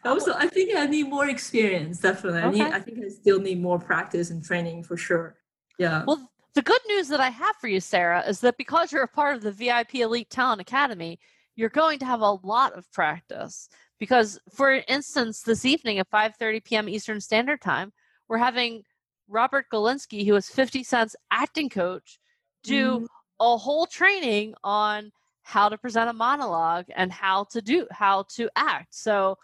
also, 0.05 0.33
I 0.35 0.47
think 0.47 0.77
I 0.77 0.87
need 0.87 1.09
more 1.09 1.29
experience. 1.29 1.99
Definitely, 1.99 2.43
okay. 2.43 2.61
I 2.63 2.65
need. 2.65 2.75
I 2.75 2.81
think 2.81 3.05
I 3.05 3.09
still 3.09 3.41
need 3.41 3.61
more 3.61 3.81
practice 3.81 4.31
and 4.31 4.45
training 4.45 4.85
for 4.85 4.97
sure. 4.97 5.37
Yeah. 5.77 6.05
Well, 6.07 6.31
the 6.55 6.63
good 6.63 6.81
news 6.87 7.09
that 7.09 7.21
I 7.21 7.31
have 7.31 7.57
for 7.57 7.67
you, 7.67 7.81
Sarah, 7.81 8.23
is 8.29 8.41
that 8.41 8.57
because 8.57 8.93
you're 8.93 9.03
a 9.03 9.09
part 9.09 9.35
of 9.35 9.43
the 9.43 9.51
VIP 9.51 9.97
Elite 9.97 10.31
Talent 10.31 10.61
Academy, 10.61 11.19
you're 11.57 11.69
going 11.69 11.99
to 11.99 12.07
have 12.07 12.21
a 12.21 12.39
lot 12.43 12.75
of 12.75 12.91
practice. 12.93 13.69
Because, 14.01 14.41
for 14.53 14.83
instance, 14.89 15.43
this 15.43 15.65
evening 15.65 15.99
at 15.99 16.11
5:30 16.11 16.65
p.m. 16.65 16.89
Eastern 16.89 17.21
Standard 17.21 17.61
Time, 17.61 17.93
we're 18.29 18.39
having 18.39 18.83
Robert 19.29 19.67
Galinsky, 19.73 20.27
who 20.27 20.35
is 20.35 20.49
50 20.49 20.83
Cent's 20.83 21.15
acting 21.31 21.69
coach, 21.69 22.19
do 22.65 23.01
mm. 23.01 23.07
a 23.39 23.57
whole 23.57 23.87
training 23.87 24.55
on 24.65 25.13
how 25.43 25.69
to 25.69 25.79
present 25.79 26.11
a 26.11 26.13
monologue 26.13 26.87
and 26.97 27.13
how 27.13 27.45
to 27.45 27.61
do 27.61 27.87
how 27.93 28.25
to 28.37 28.51
act. 28.57 28.95
So, 28.95 29.37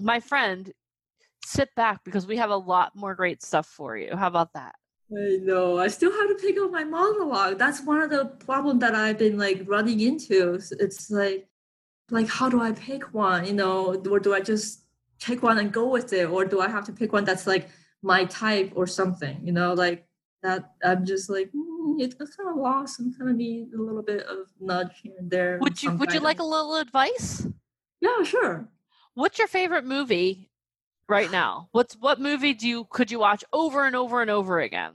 my 0.00 0.20
friend, 0.20 0.72
sit 1.44 1.68
back 1.76 2.02
because 2.04 2.26
we 2.26 2.36
have 2.36 2.50
a 2.50 2.56
lot 2.56 2.96
more 2.96 3.14
great 3.14 3.42
stuff 3.42 3.66
for 3.66 3.96
you. 3.96 4.16
How 4.16 4.26
about 4.26 4.52
that? 4.54 4.74
I 5.12 5.36
know. 5.42 5.78
I 5.78 5.88
still 5.88 6.10
have 6.10 6.28
to 6.28 6.34
pick 6.34 6.58
up 6.58 6.70
my 6.70 6.84
monologue. 6.84 7.58
That's 7.58 7.82
one 7.82 8.00
of 8.00 8.10
the 8.10 8.26
problems 8.44 8.80
that 8.80 8.94
I've 8.94 9.18
been 9.18 9.38
like 9.38 9.62
running 9.66 10.00
into. 10.00 10.58
It's 10.80 11.10
like, 11.10 11.46
like 12.10 12.28
how 12.28 12.48
do 12.48 12.60
I 12.60 12.72
pick 12.72 13.14
one? 13.14 13.46
You 13.46 13.52
know, 13.52 13.94
or 14.10 14.20
do 14.20 14.34
I 14.34 14.40
just 14.40 14.82
pick 15.20 15.42
one 15.42 15.58
and 15.58 15.72
go 15.72 15.88
with 15.88 16.12
it, 16.12 16.28
or 16.28 16.44
do 16.44 16.60
I 16.60 16.68
have 16.68 16.84
to 16.86 16.92
pick 16.92 17.12
one 17.12 17.24
that's 17.24 17.46
like 17.46 17.68
my 18.02 18.24
type 18.26 18.72
or 18.74 18.86
something? 18.86 19.40
You 19.42 19.52
know, 19.52 19.74
like 19.74 20.06
that. 20.42 20.72
I'm 20.84 21.04
just 21.04 21.30
like 21.30 21.50
mm, 21.52 22.00
it's 22.00 22.14
kind 22.14 22.50
of 22.50 22.56
lost 22.56 23.00
and 23.00 23.16
kind 23.16 23.30
of 23.30 23.36
need 23.36 23.72
a 23.72 23.80
little 23.80 24.02
bit 24.02 24.26
of 24.26 24.48
nudge 24.60 25.00
here 25.02 25.14
and 25.18 25.30
there. 25.30 25.58
Would 25.60 25.82
you 25.82 25.92
Would 25.92 26.12
you 26.12 26.20
like 26.20 26.40
a 26.40 26.44
little 26.44 26.76
advice? 26.76 27.46
Yeah, 28.00 28.22
sure. 28.22 28.68
What's 29.14 29.38
your 29.38 29.48
favorite 29.48 29.84
movie 29.84 30.50
right 31.08 31.30
now? 31.30 31.68
What's 31.72 31.94
what 31.94 32.20
movie 32.20 32.52
do 32.52 32.68
you 32.68 32.86
could 32.90 33.10
you 33.10 33.18
watch 33.18 33.44
over 33.52 33.86
and 33.86 33.96
over 33.96 34.20
and 34.20 34.30
over 34.30 34.60
again 34.60 34.92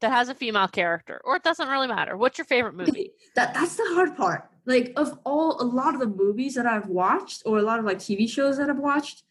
that 0.00 0.12
has 0.12 0.28
a 0.28 0.34
female 0.34 0.68
character, 0.68 1.20
or 1.24 1.36
it 1.36 1.42
doesn't 1.42 1.68
really 1.68 1.88
matter? 1.88 2.16
What's 2.16 2.38
your 2.38 2.44
favorite 2.44 2.74
movie? 2.74 3.12
That 3.34 3.54
that's 3.54 3.76
the 3.76 3.84
hard 3.94 4.16
part. 4.16 4.48
Like 4.66 4.92
of 4.96 5.18
all 5.24 5.60
a 5.60 5.64
lot 5.64 5.94
of 5.94 6.00
the 6.00 6.06
movies 6.06 6.54
that 6.54 6.66
I've 6.66 6.88
watched, 6.88 7.42
or 7.46 7.58
a 7.58 7.62
lot 7.62 7.78
of 7.78 7.84
like 7.84 7.98
TV 7.98 8.28
shows 8.28 8.58
that 8.58 8.68
I've 8.68 8.78
watched, 8.78 9.22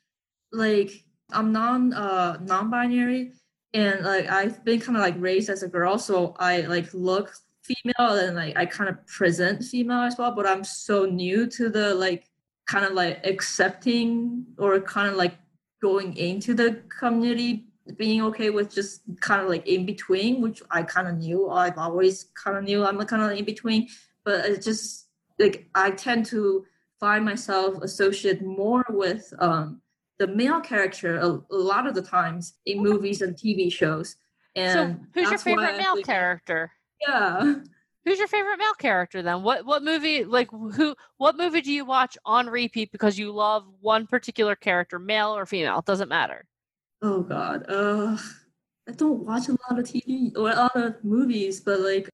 like 0.52 0.92
I'm 1.32 1.52
non 1.52 1.94
uh 1.94 2.38
non-binary, 2.42 3.34
and 3.74 4.06
like 4.06 4.30
I've 4.30 4.64
been 4.64 4.80
kind 4.80 4.98
of 4.98 5.04
like 5.04 5.16
raised 5.20 5.50
as 5.50 5.64
a 5.64 5.68
girl, 5.68 5.98
so 5.98 6.36
I 6.40 6.62
like 6.62 6.94
look 6.94 7.34
female 7.64 8.16
and 8.16 8.36
like 8.36 8.58
I 8.58 8.66
kind 8.66 8.90
of 8.90 9.06
present 9.08 9.64
female 9.64 10.02
as 10.02 10.18
well. 10.18 10.32
But 10.32 10.48
I'm 10.48 10.64
so 10.64 11.06
new 11.06 11.48
to 11.48 11.70
the 11.70 11.94
like 11.94 12.28
kind 12.68 12.86
of 12.86 12.94
like 12.94 13.26
accepting 13.26 14.46
or 14.58 14.80
kind 14.80 15.10
of 15.10 15.16
like 15.16 15.38
going 15.82 16.16
into 16.18 16.54
the 16.54 16.82
community 17.00 17.68
being 17.98 18.22
okay 18.24 18.50
with 18.50 18.74
just 18.74 19.02
kind 19.22 19.42
of 19.42 19.50
like 19.50 19.68
in 19.68 19.86
between, 19.86 20.42
which 20.42 20.62
I 20.72 20.84
kind 20.84 21.08
of 21.08 21.18
knew. 21.18 21.50
I've 21.50 21.78
always 21.78 22.26
kind 22.42 22.58
of 22.58 22.64
knew 22.64 22.84
I'm 22.84 23.00
kind 23.06 23.22
of 23.22 23.38
in 23.38 23.46
between, 23.46 23.88
but 24.24 24.46
it's 24.46 24.66
just 24.66 25.08
like 25.40 25.70
I 25.76 25.92
tend 25.92 26.26
to 26.28 26.66
find 27.00 27.24
myself 27.24 27.82
associate 27.82 28.42
more 28.42 28.86
with 28.90 29.32
um, 29.40 29.82
the 30.18 30.28
male 30.28 30.62
character 30.62 31.18
a, 31.18 31.28
a, 31.28 31.56
lot 31.56 31.88
of 31.88 31.94
the 31.94 32.02
times 32.02 32.56
in 32.66 32.82
movies 32.82 33.22
and 33.22 33.36
TV 33.36 33.72
shows. 33.72 34.16
And 34.56 34.98
so, 34.98 35.06
who's 35.14 35.30
your 35.30 35.40
favorite 35.40 35.78
male 35.78 36.02
character? 36.02 36.72
Yeah. 37.08 37.56
Who's 38.06 38.20
your 38.20 38.28
favorite 38.28 38.60
male 38.60 38.76
character 38.76 39.24
then? 39.24 39.42
What 39.42 39.66
what 39.66 39.82
movie 39.82 40.26
like 40.26 40.52
who 40.52 40.96
what 41.18 41.36
movie 41.36 41.62
do 41.62 41.72
you 41.72 41.86
watch 41.86 42.20
on 42.24 42.46
repeat 42.46 42.92
because 42.92 43.18
you 43.18 43.32
love 43.32 43.66
one 43.82 44.06
particular 44.06 44.56
character, 44.56 45.00
male 45.00 45.36
or 45.36 45.48
female? 45.48 45.80
It 45.80 45.86
doesn't 45.86 46.10
matter. 46.10 46.46
Oh 47.06 47.22
god. 47.22 47.66
Uh 47.70 48.18
I 48.90 48.92
don't 49.02 49.20
watch 49.26 49.48
a 49.48 49.52
lot 49.64 49.80
of 49.80 49.86
TV 49.86 50.36
or 50.36 50.50
a 50.52 50.56
lot 50.56 50.76
of 50.76 51.04
movies, 51.04 51.60
but 51.68 51.80
like 51.80 52.10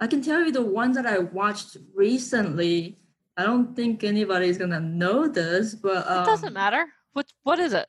I 0.00 0.06
can 0.06 0.22
tell 0.22 0.40
you 0.44 0.52
the 0.52 0.62
ones 0.80 0.94
that 0.96 1.06
I 1.14 1.18
watched 1.18 1.76
recently. 1.94 2.98
I 3.36 3.42
don't 3.44 3.74
think 3.74 4.04
anybody's 4.04 4.56
gonna 4.62 4.80
know 4.80 5.26
this, 5.26 5.74
but 5.74 6.06
um, 6.06 6.22
it 6.22 6.26
doesn't 6.26 6.52
matter. 6.52 6.86
What 7.12 7.26
what 7.42 7.58
is 7.58 7.72
it? 7.72 7.88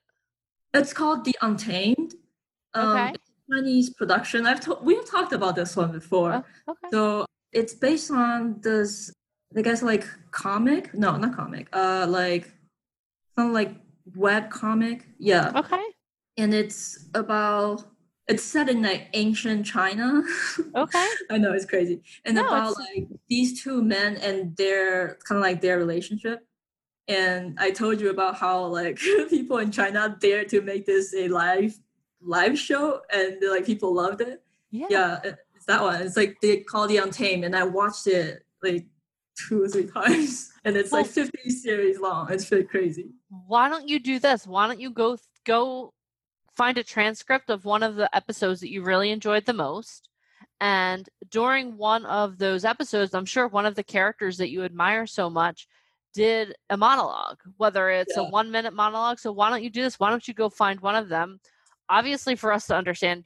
It's 0.74 0.94
called 0.94 1.26
The 1.26 1.36
Untamed. 1.42 2.16
Um, 2.74 2.90
okay. 2.90 3.14
Chinese 3.52 3.90
production. 3.92 4.46
I've 4.48 4.62
to- 4.62 4.80
we've 4.82 5.08
talked 5.10 5.34
about 5.34 5.56
this 5.56 5.76
one 5.76 5.92
before. 5.92 6.34
Oh, 6.34 6.72
okay. 6.72 6.88
So 6.92 7.26
it's 7.52 7.74
based 7.76 8.10
on 8.10 8.62
this 8.62 9.12
I 9.56 9.62
guess 9.62 9.84
like 9.84 10.06
comic. 10.32 10.94
No, 10.94 11.18
not 11.18 11.36
comic. 11.36 11.68
Uh 11.72 12.06
like 12.10 12.52
some 13.38 13.54
like 13.54 13.72
web 14.16 14.50
comic. 14.50 15.08
Yeah. 15.20 15.52
Okay. 15.56 15.84
And 16.38 16.54
it's 16.54 17.08
about 17.14 17.84
it's 18.28 18.44
set 18.44 18.70
in 18.70 18.82
like 18.82 19.10
ancient 19.14 19.66
China. 19.66 20.24
Okay. 20.76 21.08
I 21.30 21.38
know 21.38 21.52
it's 21.52 21.66
crazy. 21.66 22.02
And 22.24 22.36
no, 22.36 22.48
about 22.48 22.78
like 22.78 23.08
these 23.30 23.62
two 23.62 23.82
men 23.82 24.16
and 24.18 24.56
their 24.56 25.18
kind 25.28 25.38
of 25.38 25.42
like 25.42 25.60
their 25.60 25.78
relationship. 25.78 26.48
And 27.08 27.58
I 27.60 27.72
told 27.72 28.00
you 28.00 28.10
about 28.10 28.36
how 28.36 28.66
like 28.66 28.98
people 29.30 29.58
in 29.58 29.72
China 29.72 30.16
dare 30.20 30.46
to 30.46 30.62
make 30.62 30.86
this 30.86 31.14
a 31.14 31.28
live 31.28 31.78
live 32.22 32.58
show 32.58 33.02
and 33.12 33.38
like 33.50 33.66
people 33.66 33.94
loved 33.94 34.22
it. 34.22 34.42
Yeah. 34.72 34.88
Yeah 34.90 35.34
it's 35.62 35.68
that 35.68 35.84
one. 35.84 36.02
It's 36.02 36.18
like 36.18 36.42
they 36.42 36.58
call 36.58 36.88
the 36.88 36.98
Untamed, 36.98 37.46
and 37.46 37.56
I 37.56 37.64
watched 37.64 38.08
it 38.08 38.44
like 38.64 38.88
two 39.48 39.64
or 39.64 39.68
three 39.68 39.86
times, 39.94 40.52
and 40.66 40.76
it's 40.76 40.92
well, 40.92 41.04
like 41.04 41.12
50 41.12 41.52
series 41.52 42.00
long. 42.00 42.32
It's 42.32 42.46
pretty 42.46 42.64
crazy. 42.64 43.12
Why 43.30 43.70
don't 43.70 43.88
you 43.88 44.00
do 44.00 44.18
this? 44.18 44.48
Why 44.48 44.66
don't 44.66 44.80
you 44.80 44.90
go 44.90 45.18
go 45.46 45.94
find 46.56 46.78
a 46.78 46.84
transcript 46.84 47.50
of 47.50 47.66
one 47.66 47.84
of 47.84 47.96
the 47.96 48.14
episodes 48.16 48.60
that 48.62 48.72
you 48.72 48.84
really 48.84 49.12
enjoyed 49.12 49.46
the 49.46 49.54
most? 49.54 50.10
And 50.60 51.10
during 51.30 51.78
one 51.78 52.06
of 52.06 52.38
those 52.38 52.66
episodes, 52.66 53.14
I'm 53.14 53.26
sure 53.26 53.48
one 53.48 53.66
of 53.66 53.76
the 53.76 53.84
characters 53.84 54.38
that 54.38 54.52
you 54.52 54.64
admire 54.64 55.08
so 55.08 55.30
much 55.30 55.68
did 56.14 56.56
a 56.70 56.78
monologue, 56.78 57.40
whether 57.58 57.90
it's 57.90 58.16
yeah. 58.16 58.24
a 58.24 58.30
one 58.30 58.52
minute 58.52 58.74
monologue. 58.74 59.20
So, 59.20 59.32
why 59.32 59.50
don't 59.50 59.64
you 59.64 59.70
do 59.70 59.82
this? 59.82 60.00
Why 60.00 60.10
don't 60.10 60.28
you 60.28 60.34
go 60.34 60.50
find 60.50 60.80
one 60.80 60.96
of 60.96 61.10
them? 61.10 61.40
Obviously, 61.90 62.36
for 62.36 62.52
us 62.52 62.68
to 62.68 62.76
understand, 62.76 63.26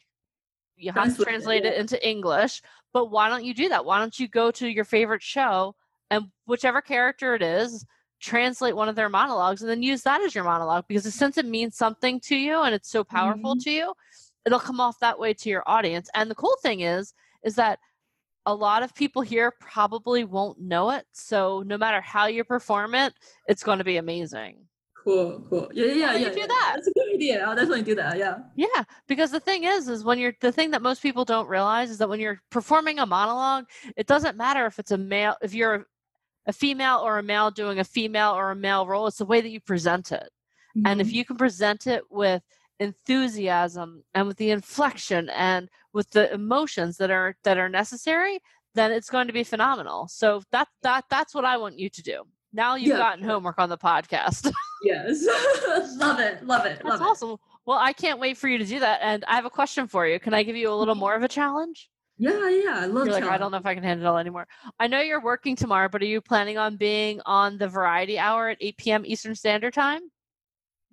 you 0.77 0.91
have 0.91 1.17
to 1.17 1.23
translate 1.23 1.65
it 1.65 1.77
into 1.77 2.07
English. 2.07 2.61
But 2.93 3.11
why 3.11 3.27
don't 3.27 3.43
you 3.43 3.53
do 3.53 3.69
that? 3.69 3.85
Why 3.85 3.99
don't 3.99 4.17
you 4.17 4.27
go 4.27 4.51
to 4.51 4.67
your 4.67 4.85
favorite 4.85 5.21
show 5.21 5.75
and 6.09 6.25
whichever 6.45 6.81
character 6.81 7.35
it 7.35 7.41
is, 7.41 7.85
translate 8.19 8.75
one 8.75 8.89
of 8.89 8.95
their 8.95 9.09
monologues 9.09 9.61
and 9.61 9.69
then 9.69 9.83
use 9.83 10.01
that 10.03 10.21
as 10.21 10.33
your 10.33 10.43
monologue 10.43 10.85
because 10.87 11.11
since 11.13 11.37
it 11.37 11.45
means 11.45 11.75
something 11.75 12.19
to 12.21 12.35
you 12.35 12.61
and 12.61 12.73
it's 12.73 12.89
so 12.89 13.03
powerful 13.03 13.53
mm-hmm. 13.53 13.59
to 13.59 13.71
you, 13.71 13.93
it'll 14.45 14.59
come 14.59 14.79
off 14.79 14.99
that 14.99 15.19
way 15.19 15.33
to 15.33 15.49
your 15.49 15.63
audience. 15.67 16.09
And 16.13 16.29
the 16.29 16.35
cool 16.35 16.55
thing 16.61 16.81
is, 16.81 17.13
is 17.43 17.55
that 17.55 17.79
a 18.45 18.53
lot 18.53 18.83
of 18.83 18.93
people 18.93 19.21
here 19.21 19.51
probably 19.59 20.23
won't 20.23 20.59
know 20.59 20.91
it. 20.91 21.05
So 21.13 21.63
no 21.65 21.77
matter 21.77 22.01
how 22.01 22.27
you 22.27 22.43
perform 22.43 22.95
it, 22.95 23.13
it's 23.47 23.63
going 23.63 23.79
to 23.79 23.83
be 23.83 23.97
amazing. 23.97 24.65
Cool, 25.05 25.43
cool. 25.49 25.69
Yeah, 25.71 25.85
yeah, 25.85 26.15
yeah. 26.15 26.29
do 26.29 26.39
yeah. 26.39 26.47
that. 26.47 26.71
That's 26.75 26.87
a 26.87 26.91
good 26.93 27.13
idea. 27.13 27.45
I'll 27.45 27.55
definitely 27.55 27.83
do 27.83 27.93
that. 27.95 28.17
Yeah. 28.17 28.39
Yeah, 28.55 28.83
because 29.07 29.29
the 29.29 29.39
thing 29.39 29.63
is, 29.63 29.87
is 29.87 30.03
when 30.03 30.17
you're 30.17 30.33
the 30.41 30.51
thing 30.51 30.71
that 30.71 30.81
most 30.81 31.03
people 31.03 31.25
don't 31.25 31.47
realize 31.47 31.91
is 31.91 31.99
that 31.99 32.09
when 32.09 32.19
you're 32.19 32.41
performing 32.49 32.97
a 32.97 33.05
monologue, 33.05 33.65
it 33.95 34.07
doesn't 34.07 34.35
matter 34.35 34.65
if 34.65 34.79
it's 34.79 34.89
a 34.89 34.97
male, 34.97 35.35
if 35.43 35.53
you're 35.53 35.85
a, 36.45 36.53
female 36.53 36.99
or 36.99 37.17
a 37.17 37.23
male 37.23 37.51
doing 37.51 37.79
a 37.79 37.83
female 37.83 38.31
or 38.31 38.51
a 38.51 38.55
male 38.55 38.87
role. 38.87 39.07
It's 39.07 39.17
the 39.17 39.25
way 39.25 39.41
that 39.41 39.49
you 39.49 39.59
present 39.59 40.11
it, 40.11 40.29
mm-hmm. 40.77 40.87
and 40.87 41.01
if 41.01 41.07
mm-hmm. 41.07 41.15
you 41.15 41.25
can 41.25 41.37
present 41.37 41.87
it 41.87 42.03
with 42.09 42.41
enthusiasm 42.79 44.03
and 44.13 44.27
with 44.27 44.37
the 44.37 44.51
inflection 44.51 45.29
and 45.29 45.69
with 45.93 46.09
the 46.11 46.31
emotions 46.33 46.97
that 46.97 47.09
are 47.09 47.37
that 47.45 47.57
are 47.57 47.69
necessary 47.69 48.37
then 48.73 48.91
it's 48.91 49.09
going 49.09 49.27
to 49.27 49.31
be 49.31 49.45
phenomenal 49.45 50.09
so 50.09 50.41
that 50.51 50.67
that 50.83 51.05
that's 51.09 51.33
what 51.33 51.45
i 51.45 51.55
want 51.55 51.79
you 51.79 51.89
to 51.89 52.03
do 52.03 52.25
now 52.55 52.75
you've 52.75 52.87
yeah. 52.87 52.97
gotten 52.97 53.23
homework 53.23 53.59
on 53.59 53.67
the 53.67 53.77
podcast. 53.77 54.49
yes. 54.83 55.25
love 55.97 56.21
it. 56.21 56.45
Love 56.45 56.65
it. 56.65 56.79
That's 56.81 56.85
love 56.85 57.01
awesome. 57.01 57.31
It. 57.31 57.39
Well, 57.65 57.77
I 57.77 57.91
can't 57.91 58.17
wait 58.17 58.37
for 58.37 58.47
you 58.47 58.57
to 58.57 58.65
do 58.65 58.79
that. 58.79 59.01
And 59.03 59.25
I 59.27 59.35
have 59.35 59.45
a 59.45 59.49
question 59.49 59.87
for 59.87 60.07
you. 60.07 60.19
Can 60.19 60.33
I 60.33 60.43
give 60.43 60.55
you 60.55 60.71
a 60.71 60.73
little 60.73 60.93
mm-hmm. 60.93 61.01
more 61.01 61.15
of 61.15 61.23
a 61.23 61.27
challenge? 61.27 61.89
Yeah, 62.17 62.49
yeah, 62.49 62.73
I 62.77 62.85
love. 62.85 63.05
You're 63.05 63.13
like, 63.13 63.25
I 63.25 63.37
don't 63.37 63.51
know 63.51 63.57
if 63.57 63.65
I 63.65 63.73
can 63.73 63.83
handle 63.83 64.07
it 64.07 64.09
all 64.09 64.17
anymore. 64.17 64.47
I 64.79 64.87
know 64.87 65.01
you're 65.01 65.21
working 65.21 65.55
tomorrow, 65.55 65.89
but 65.89 66.01
are 66.01 66.05
you 66.05 66.21
planning 66.21 66.57
on 66.57 66.77
being 66.77 67.21
on 67.25 67.57
the 67.57 67.67
Variety 67.67 68.17
Hour 68.17 68.49
at 68.49 68.57
8 68.61 68.77
p.m. 68.77 69.05
Eastern 69.05 69.35
Standard 69.35 69.73
Time? 69.73 70.01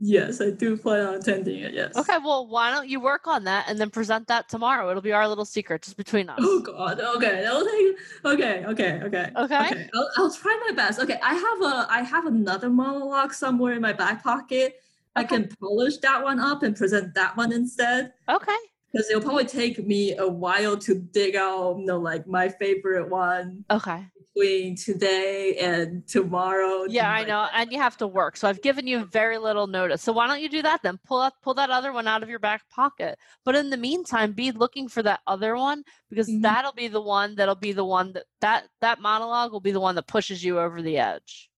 Yes, 0.04 0.40
I 0.40 0.50
do 0.50 0.76
plan 0.76 1.06
on 1.06 1.14
attending 1.14 1.60
it. 1.60 1.74
Yes. 1.74 1.96
Okay, 1.96 2.18
well, 2.24 2.48
why 2.48 2.72
don't 2.72 2.88
you 2.88 2.98
work 2.98 3.28
on 3.28 3.44
that 3.44 3.66
and 3.68 3.78
then 3.78 3.88
present 3.88 4.26
that 4.26 4.48
tomorrow? 4.48 4.90
It'll 4.90 5.00
be 5.00 5.12
our 5.12 5.28
little 5.28 5.44
secret 5.44 5.82
just 5.82 5.96
between 5.96 6.28
us. 6.28 6.40
Oh 6.42 6.58
God. 6.58 7.00
Okay. 7.00 7.46
Take. 7.46 8.32
Okay. 8.32 8.64
Okay. 8.66 9.00
Okay. 9.04 9.30
Okay. 9.36 9.88
I'll, 9.94 10.10
I'll 10.16 10.34
try 10.34 10.60
my 10.66 10.74
best. 10.74 10.98
Okay. 10.98 11.20
I 11.22 11.34
have 11.34 11.62
a. 11.62 11.86
I 11.88 12.02
have 12.02 12.26
another 12.26 12.68
monologue 12.68 13.32
somewhere 13.32 13.74
in 13.74 13.80
my 13.80 13.92
back 13.92 14.24
pocket. 14.24 14.80
I 15.14 15.22
can 15.22 15.48
polish 15.60 15.98
that 15.98 16.20
one 16.20 16.40
up 16.40 16.64
and 16.64 16.74
present 16.74 17.14
that 17.14 17.36
one 17.36 17.52
instead. 17.52 18.12
Okay. 18.28 18.56
Because 18.92 19.08
it'll 19.10 19.22
probably 19.22 19.46
take 19.46 19.84
me 19.86 20.16
a 20.16 20.28
while 20.28 20.76
to 20.78 20.94
dig 20.94 21.34
out, 21.34 21.78
you 21.78 21.86
know, 21.86 21.98
like 21.98 22.26
my 22.26 22.48
favorite 22.48 23.08
one 23.08 23.64
Okay. 23.70 24.04
between 24.34 24.76
today 24.76 25.56
and 25.58 26.06
tomorrow. 26.06 26.84
Yeah, 26.84 27.10
I 27.10 27.24
know, 27.24 27.48
and 27.54 27.72
you 27.72 27.78
have 27.78 27.96
to 27.98 28.06
work. 28.06 28.36
So 28.36 28.48
I've 28.48 28.60
given 28.60 28.86
you 28.86 29.06
very 29.06 29.38
little 29.38 29.66
notice. 29.66 30.02
So 30.02 30.12
why 30.12 30.26
don't 30.26 30.42
you 30.42 30.48
do 30.50 30.60
that 30.62 30.82
then? 30.82 30.98
Pull 31.06 31.22
out, 31.22 31.32
pull 31.42 31.54
that 31.54 31.70
other 31.70 31.92
one 31.92 32.06
out 32.06 32.22
of 32.22 32.28
your 32.28 32.38
back 32.38 32.68
pocket. 32.68 33.18
But 33.46 33.54
in 33.54 33.70
the 33.70 33.78
meantime, 33.78 34.32
be 34.32 34.52
looking 34.52 34.88
for 34.88 35.02
that 35.04 35.20
other 35.26 35.56
one 35.56 35.84
because 36.10 36.28
Mhm. 36.28 36.42
that'll 36.42 36.72
be 36.72 36.88
the 36.88 37.00
one 37.00 37.34
that'll 37.36 37.54
be 37.54 37.72
the 37.72 37.84
one 37.84 38.12
that 38.12 38.24
that 38.42 38.68
that 38.80 39.00
monologue 39.00 39.52
will 39.52 39.60
be 39.60 39.72
the 39.72 39.80
one 39.80 39.94
that 39.94 40.06
pushes 40.06 40.44
you 40.44 40.58
over 40.58 40.82
the 40.82 40.98
edge. 40.98 41.48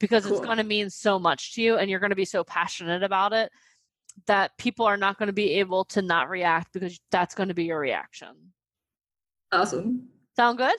Because 0.00 0.26
it's 0.26 0.40
going 0.40 0.56
to 0.56 0.64
mean 0.64 0.90
so 0.90 1.16
much 1.16 1.54
to 1.54 1.62
you 1.62 1.76
and 1.76 1.88
you're 1.88 2.00
going 2.00 2.10
to 2.10 2.16
be 2.16 2.24
so 2.24 2.42
passionate 2.42 3.04
about 3.04 3.32
it 3.32 3.52
that 4.26 4.56
people 4.58 4.86
are 4.86 4.96
not 4.96 5.18
going 5.18 5.28
to 5.28 5.32
be 5.32 5.52
able 5.54 5.84
to 5.86 6.02
not 6.02 6.28
react 6.28 6.72
because 6.72 6.98
that's 7.10 7.34
going 7.34 7.48
to 7.48 7.54
be 7.54 7.64
your 7.64 7.78
reaction. 7.78 8.28
Awesome. 9.50 10.08
Sound 10.36 10.58
good? 10.58 10.76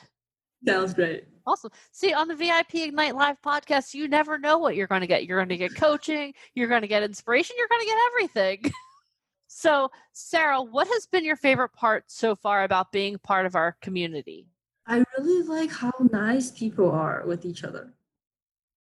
Sounds 0.65 0.93
great. 0.93 1.25
Awesome. 1.45 1.71
See, 1.91 2.13
on 2.13 2.27
the 2.27 2.35
VIP 2.35 2.75
Ignite 2.75 3.15
Live 3.15 3.41
podcast, 3.45 3.93
you 3.93 4.07
never 4.07 4.37
know 4.37 4.57
what 4.57 4.75
you're 4.75 4.87
going 4.87 5.01
to 5.01 5.07
get. 5.07 5.25
You're 5.25 5.37
going 5.37 5.49
to 5.49 5.57
get 5.57 5.75
coaching, 5.75 6.33
you're 6.55 6.69
going 6.69 6.81
to 6.81 6.87
get 6.87 7.03
inspiration, 7.03 7.55
you're 7.57 7.67
going 7.67 7.81
to 7.81 7.87
get 7.87 7.99
everything. 8.11 8.71
so, 9.47 9.91
Sarah, 10.13 10.61
what 10.61 10.87
has 10.87 11.05
been 11.05 11.25
your 11.25 11.35
favorite 11.35 11.73
part 11.73 12.05
so 12.07 12.35
far 12.35 12.63
about 12.63 12.91
being 12.91 13.17
part 13.19 13.45
of 13.45 13.55
our 13.55 13.75
community? 13.81 14.47
I 14.87 15.03
really 15.17 15.43
like 15.43 15.71
how 15.71 15.91
nice 16.11 16.51
people 16.51 16.89
are 16.91 17.23
with 17.25 17.45
each 17.45 17.63
other. 17.63 17.93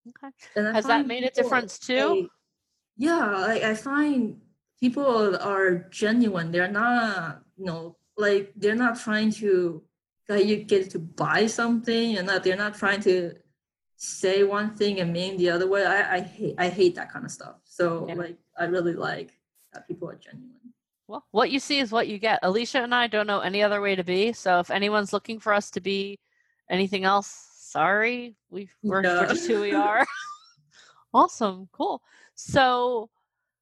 Okay. 0.09 0.33
Has 0.73 0.87
that 0.87 1.07
made 1.07 1.25
a 1.25 1.31
difference 1.31 1.79
too? 1.79 2.29
Yeah, 2.99 3.39
like 3.47 3.63
I 3.63 3.75
find 3.75 4.41
people 4.81 5.37
are 5.37 5.87
genuine. 5.91 6.51
They're 6.51 6.71
not, 6.71 7.43
you 7.57 7.65
know, 7.65 7.97
like 8.17 8.53
they're 8.57 8.75
not 8.75 8.99
trying 8.99 9.31
to 9.35 9.83
like 10.29 10.45
you 10.45 10.57
get 10.65 10.91
to 10.91 10.99
buy 10.99 11.47
something, 11.47 12.19
and 12.19 12.29
that 12.29 12.43
they're 12.45 12.57
not 12.57 12.75
trying 12.75 13.01
to 13.03 13.33
say 13.97 14.43
one 14.43 14.75
thing 14.75 15.01
and 15.01 15.13
mean 15.13 15.37
the 15.37 15.51
other 15.51 15.67
way. 15.69 15.87
I, 15.87 16.17
I 16.17 16.21
hate 16.21 16.55
I 16.59 16.69
hate 16.69 16.97
that 16.97 17.13
kind 17.13 17.25
of 17.25 17.31
stuff. 17.31 17.57
So 17.65 18.07
Yeah. 18.09 18.15
like 18.15 18.37
I 18.59 18.65
really 18.65 18.95
like 18.95 19.33
that 19.73 19.87
people 19.87 20.11
are 20.11 20.17
genuine. 20.17 20.75
Well, 21.07 21.25
what 21.31 21.51
you 21.51 21.59
see 21.61 21.79
is 21.79 21.91
what 21.91 22.09
you 22.09 22.19
get. 22.19 22.41
Alicia 22.43 22.83
and 22.83 22.95
I 22.95 23.07
don't 23.07 23.27
know 23.27 23.41
any 23.41 23.63
other 23.63 23.81
way 23.81 23.97
to 23.97 24.05
be. 24.05 24.35
So, 24.35 24.61
if 24.61 24.71
anyone's 24.71 25.13
looking 25.13 25.41
for 25.41 25.55
us 25.55 25.71
to 25.71 25.81
be 25.81 26.19
anything 26.69 27.05
else, 27.05 27.49
sorry, 27.57 28.37
we, 28.51 28.69
we're, 28.83 29.03
we're 29.03 29.27
just 29.27 29.47
who 29.47 29.63
we 29.63 29.73
are. 29.73 30.07
awesome. 31.15 31.69
Cool. 31.73 32.03
So, 32.41 33.11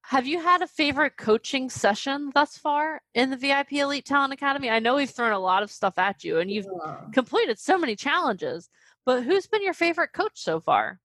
have 0.02 0.26
you 0.26 0.40
had 0.40 0.62
a 0.62 0.66
favorite 0.68 1.16
coaching 1.16 1.70
session 1.70 2.30
thus 2.34 2.58
far 2.58 3.00
in 3.14 3.30
the 3.30 3.36
VIP 3.38 3.80
Elite 3.80 4.04
Talent 4.04 4.34
Academy? 4.34 4.70
I 4.70 4.80
know 4.80 4.96
we've 4.96 5.10
thrown 5.10 5.32
a 5.32 5.38
lot 5.38 5.62
of 5.62 5.70
stuff 5.70 5.98
at 5.98 6.24
you 6.24 6.38
and 6.40 6.50
you've 6.50 6.66
Yeah. 6.66 7.08
completed 7.12 7.58
so 7.58 7.78
many 7.78 7.96
challenges, 7.96 8.68
but 9.06 9.24
who's 9.24 9.46
been 9.46 9.62
your 9.62 9.74
favorite 9.74 10.12
coach 10.12 10.38
so 10.42 10.60
far? 10.60 11.00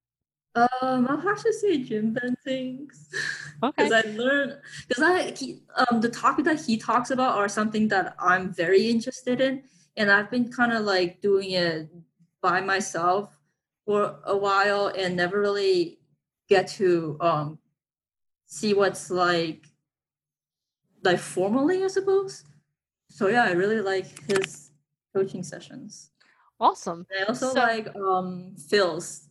Um, 0.53 1.07
I'll 1.09 1.17
have 1.21 1.41
to 1.43 1.53
say 1.53 1.77
Jim 1.81 2.13
Benzing's 2.13 3.09
Okay. 3.63 3.73
because 3.77 3.91
I 3.93 4.01
learned 4.09 4.59
because 4.87 5.01
I 5.03 5.31
he, 5.31 5.61
um 5.89 6.01
the 6.01 6.09
topic 6.09 6.43
that 6.45 6.59
he 6.61 6.75
talks 6.77 7.09
about 7.09 7.37
are 7.37 7.47
something 7.47 7.87
that 7.87 8.15
I'm 8.19 8.53
very 8.53 8.89
interested 8.89 9.39
in, 9.39 9.63
and 9.95 10.11
I've 10.11 10.29
been 10.29 10.51
kind 10.51 10.73
of 10.73 10.83
like 10.83 11.21
doing 11.21 11.51
it 11.51 11.89
by 12.41 12.59
myself 12.59 13.37
for 13.85 14.19
a 14.25 14.35
while 14.35 14.87
and 14.87 15.15
never 15.15 15.39
really 15.39 15.99
get 16.49 16.67
to 16.79 17.17
um 17.21 17.57
see 18.51 18.73
what's 18.73 19.09
like 19.09 19.65
like 21.03 21.19
formally, 21.19 21.83
I 21.83 21.87
suppose. 21.87 22.43
So 23.09 23.27
yeah, 23.27 23.43
I 23.45 23.51
really 23.51 23.81
like 23.81 24.07
his 24.29 24.71
coaching 25.15 25.41
sessions. 25.43 26.11
Awesome. 26.59 27.07
And 27.09 27.23
I 27.25 27.27
also 27.29 27.53
So- 27.53 27.59
like 27.59 27.87
um 27.95 28.55
Phil's, 28.69 29.29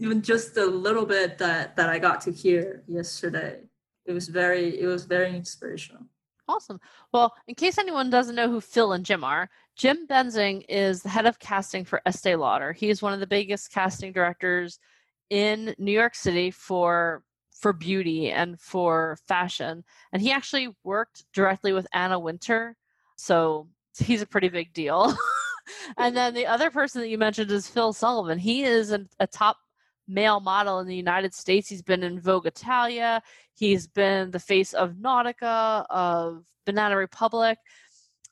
even 0.00 0.20
just 0.20 0.56
a 0.56 0.66
little 0.66 1.06
bit 1.06 1.38
that 1.38 1.76
that 1.76 1.88
I 1.88 1.98
got 1.98 2.20
to 2.22 2.32
hear 2.32 2.82
yesterday. 2.86 3.60
It 4.04 4.12
was 4.12 4.28
very 4.28 4.78
it 4.80 4.86
was 4.86 5.04
very 5.04 5.34
inspirational. 5.34 6.02
Awesome. 6.48 6.80
Well, 7.12 7.32
in 7.46 7.54
case 7.54 7.78
anyone 7.78 8.10
doesn't 8.10 8.34
know 8.34 8.48
who 8.50 8.60
Phil 8.60 8.92
and 8.92 9.06
Jim 9.06 9.22
are, 9.22 9.48
Jim 9.76 10.08
Benzing 10.08 10.64
is 10.68 11.00
the 11.02 11.08
head 11.08 11.24
of 11.26 11.38
casting 11.38 11.84
for 11.84 12.02
Estee 12.04 12.34
Lauder. 12.34 12.72
He 12.72 12.90
is 12.90 13.00
one 13.00 13.12
of 13.12 13.20
the 13.20 13.26
biggest 13.28 13.70
casting 13.72 14.12
directors 14.12 14.80
in 15.30 15.72
New 15.78 15.92
York 15.92 16.16
City 16.16 16.50
for 16.50 17.22
for 17.60 17.72
beauty 17.72 18.30
and 18.30 18.58
for 18.58 19.18
fashion. 19.28 19.84
And 20.12 20.22
he 20.22 20.32
actually 20.32 20.68
worked 20.82 21.24
directly 21.32 21.72
with 21.72 21.86
Anna 21.92 22.18
Wintour. 22.18 22.76
So 23.16 23.68
he's 23.98 24.22
a 24.22 24.26
pretty 24.26 24.48
big 24.48 24.72
deal. 24.72 25.14
and 25.98 26.16
then 26.16 26.34
the 26.34 26.46
other 26.46 26.70
person 26.70 27.02
that 27.02 27.08
you 27.08 27.18
mentioned 27.18 27.50
is 27.50 27.68
Phil 27.68 27.92
Sullivan. 27.92 28.38
He 28.38 28.62
is 28.62 28.90
an, 28.90 29.08
a 29.18 29.26
top 29.26 29.58
male 30.08 30.40
model 30.40 30.80
in 30.80 30.86
the 30.86 30.96
United 30.96 31.34
States. 31.34 31.68
He's 31.68 31.82
been 31.82 32.02
in 32.02 32.20
Vogue 32.20 32.46
Italia. 32.46 33.22
He's 33.54 33.86
been 33.86 34.30
the 34.30 34.40
face 34.40 34.72
of 34.72 34.94
Nautica, 34.94 35.84
of 35.90 36.44
Banana 36.64 36.96
Republic. 36.96 37.58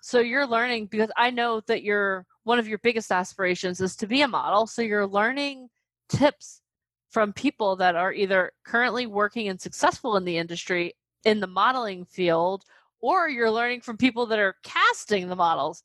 So 0.01 0.21
you're 0.21 0.47
learning 0.47 0.87
because 0.87 1.11
I 1.17 1.31
know 1.31 1.61
that 1.67 1.83
you're 1.83 2.25
one 2.45 2.59
of 2.59 2.67
your 2.67 2.79
biggest 2.79 3.12
aspirations 3.12 3.81
is 3.81 3.95
to 3.97 4.07
be 4.07 4.23
a 4.23 4.29
model. 4.29 4.67
So 4.67 4.81
you're 4.81 5.07
learning 5.07 5.69
tips 6.09 6.62
from 7.11 7.33
people 7.33 7.77
that 7.77 7.97
are 7.97 8.12
either 8.12 8.53
currently 8.64 9.07
working 9.07 9.49
and 9.49 9.61
successful 9.61 10.16
in 10.16 10.25
the 10.25 10.37
industry 10.38 10.94
in 11.25 11.40
the 11.40 11.47
modeling 11.47 12.05
field, 12.05 12.64
or 13.01 13.29
you're 13.29 13.51
learning 13.51 13.81
from 13.81 13.97
people 13.97 14.27
that 14.27 14.38
are 14.38 14.57
casting 14.62 15.29
the 15.29 15.37
models. 15.37 15.83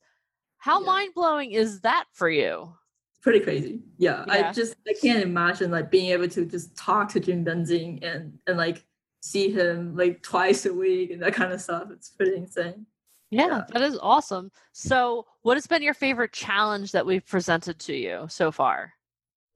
How 0.58 0.80
Yeah. 0.80 0.86
mind 0.86 1.14
blowing 1.14 1.52
is 1.52 1.80
that 1.80 2.04
for 2.12 2.28
you? 2.30 2.74
Pretty 3.20 3.40
crazy. 3.40 3.80
Yeah, 3.98 4.24
Yeah. 4.26 4.48
I 4.48 4.52
just 4.52 4.76
I 4.88 4.94
can't 5.00 5.22
imagine 5.22 5.70
like 5.70 5.90
being 5.90 6.10
able 6.10 6.28
to 6.28 6.44
just 6.44 6.76
talk 6.76 7.08
to 7.10 7.20
Jim 7.20 7.44
Benzing 7.44 8.02
and 8.04 8.38
and 8.46 8.56
like 8.58 8.84
see 9.22 9.50
him 9.50 9.96
like 9.96 10.22
twice 10.22 10.66
a 10.66 10.72
week 10.74 11.10
and 11.10 11.22
that 11.22 11.32
kind 11.34 11.52
of 11.52 11.60
stuff. 11.60 11.90
It's 11.90 12.10
pretty 12.10 12.36
insane. 12.36 12.86
Yeah, 13.30 13.46
Yeah. 13.46 13.64
that 13.72 13.82
is 13.82 13.98
awesome. 14.00 14.52
So, 14.72 15.26
what 15.42 15.56
has 15.56 15.66
been 15.66 15.82
your 15.82 15.94
favorite 15.94 16.32
challenge 16.32 16.92
that 16.92 17.06
we've 17.06 17.26
presented 17.26 17.78
to 17.80 17.94
you 17.94 18.26
so 18.28 18.52
far? 18.52 18.92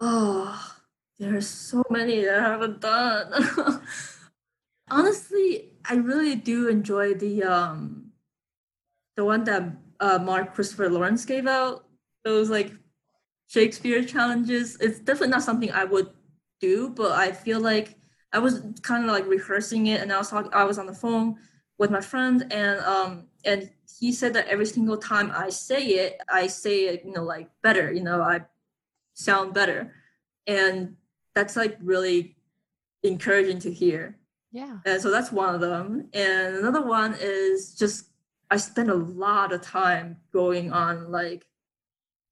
Oh, 0.00 0.77
there's 1.18 1.48
so 1.48 1.82
many 1.90 2.24
that 2.24 2.38
I 2.38 2.42
haven't 2.42 2.80
done. 2.80 3.82
Honestly, 4.90 5.70
I 5.84 5.94
really 5.94 6.36
do 6.36 6.68
enjoy 6.68 7.14
the 7.14 7.42
um 7.42 8.12
the 9.16 9.24
one 9.24 9.44
that 9.44 9.64
uh, 10.00 10.18
Mark 10.18 10.54
Christopher 10.54 10.88
Lawrence 10.88 11.24
gave 11.24 11.46
out. 11.46 11.84
Those 12.24 12.50
like 12.50 12.72
Shakespeare 13.48 14.04
challenges. 14.04 14.76
It's 14.80 15.00
definitely 15.00 15.28
not 15.28 15.42
something 15.42 15.70
I 15.72 15.84
would 15.84 16.10
do, 16.60 16.90
but 16.90 17.12
I 17.12 17.32
feel 17.32 17.60
like 17.60 17.96
I 18.32 18.38
was 18.38 18.62
kind 18.82 19.04
of 19.04 19.10
like 19.10 19.26
rehearsing 19.26 19.86
it, 19.88 20.00
and 20.00 20.12
I 20.12 20.18
was 20.18 20.30
talking. 20.30 20.52
I 20.54 20.64
was 20.64 20.78
on 20.78 20.86
the 20.86 20.94
phone 20.94 21.36
with 21.78 21.90
my 21.90 22.00
friend, 22.00 22.46
and 22.52 22.80
um 22.80 23.28
and 23.44 23.70
he 23.98 24.12
said 24.12 24.34
that 24.34 24.46
every 24.48 24.66
single 24.66 24.96
time 24.96 25.32
I 25.34 25.50
say 25.50 25.84
it, 25.84 26.20
I 26.32 26.46
say 26.46 26.86
it, 26.88 27.04
you 27.04 27.12
know, 27.12 27.24
like 27.24 27.48
better. 27.62 27.92
You 27.92 28.02
know, 28.02 28.20
I 28.22 28.42
sound 29.14 29.54
better 29.54 29.92
and 30.46 30.96
that's 31.38 31.54
like 31.54 31.76
really 31.80 32.34
encouraging 33.04 33.60
to 33.60 33.72
hear 33.72 34.18
Yeah. 34.50 34.78
and 34.84 35.00
so 35.00 35.08
that's 35.08 35.30
one 35.30 35.54
of 35.54 35.60
them 35.60 36.08
and 36.12 36.56
another 36.56 36.82
one 36.84 37.14
is 37.20 37.76
just 37.76 38.06
i 38.50 38.56
spend 38.56 38.90
a 38.90 38.94
lot 39.24 39.52
of 39.52 39.62
time 39.62 40.16
going 40.32 40.72
on 40.72 41.12
like 41.12 41.46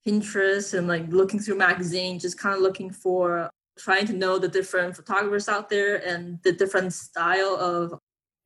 pinterest 0.04 0.76
and 0.76 0.88
like 0.88 1.06
looking 1.08 1.38
through 1.38 1.56
magazines 1.56 2.22
just 2.22 2.36
kind 2.36 2.56
of 2.56 2.62
looking 2.62 2.90
for 2.90 3.48
trying 3.78 4.06
to 4.06 4.12
know 4.12 4.38
the 4.40 4.48
different 4.48 4.96
photographers 4.96 5.48
out 5.48 5.68
there 5.68 6.04
and 6.04 6.40
the 6.42 6.50
different 6.52 6.92
style 6.92 7.54
of 7.60 7.94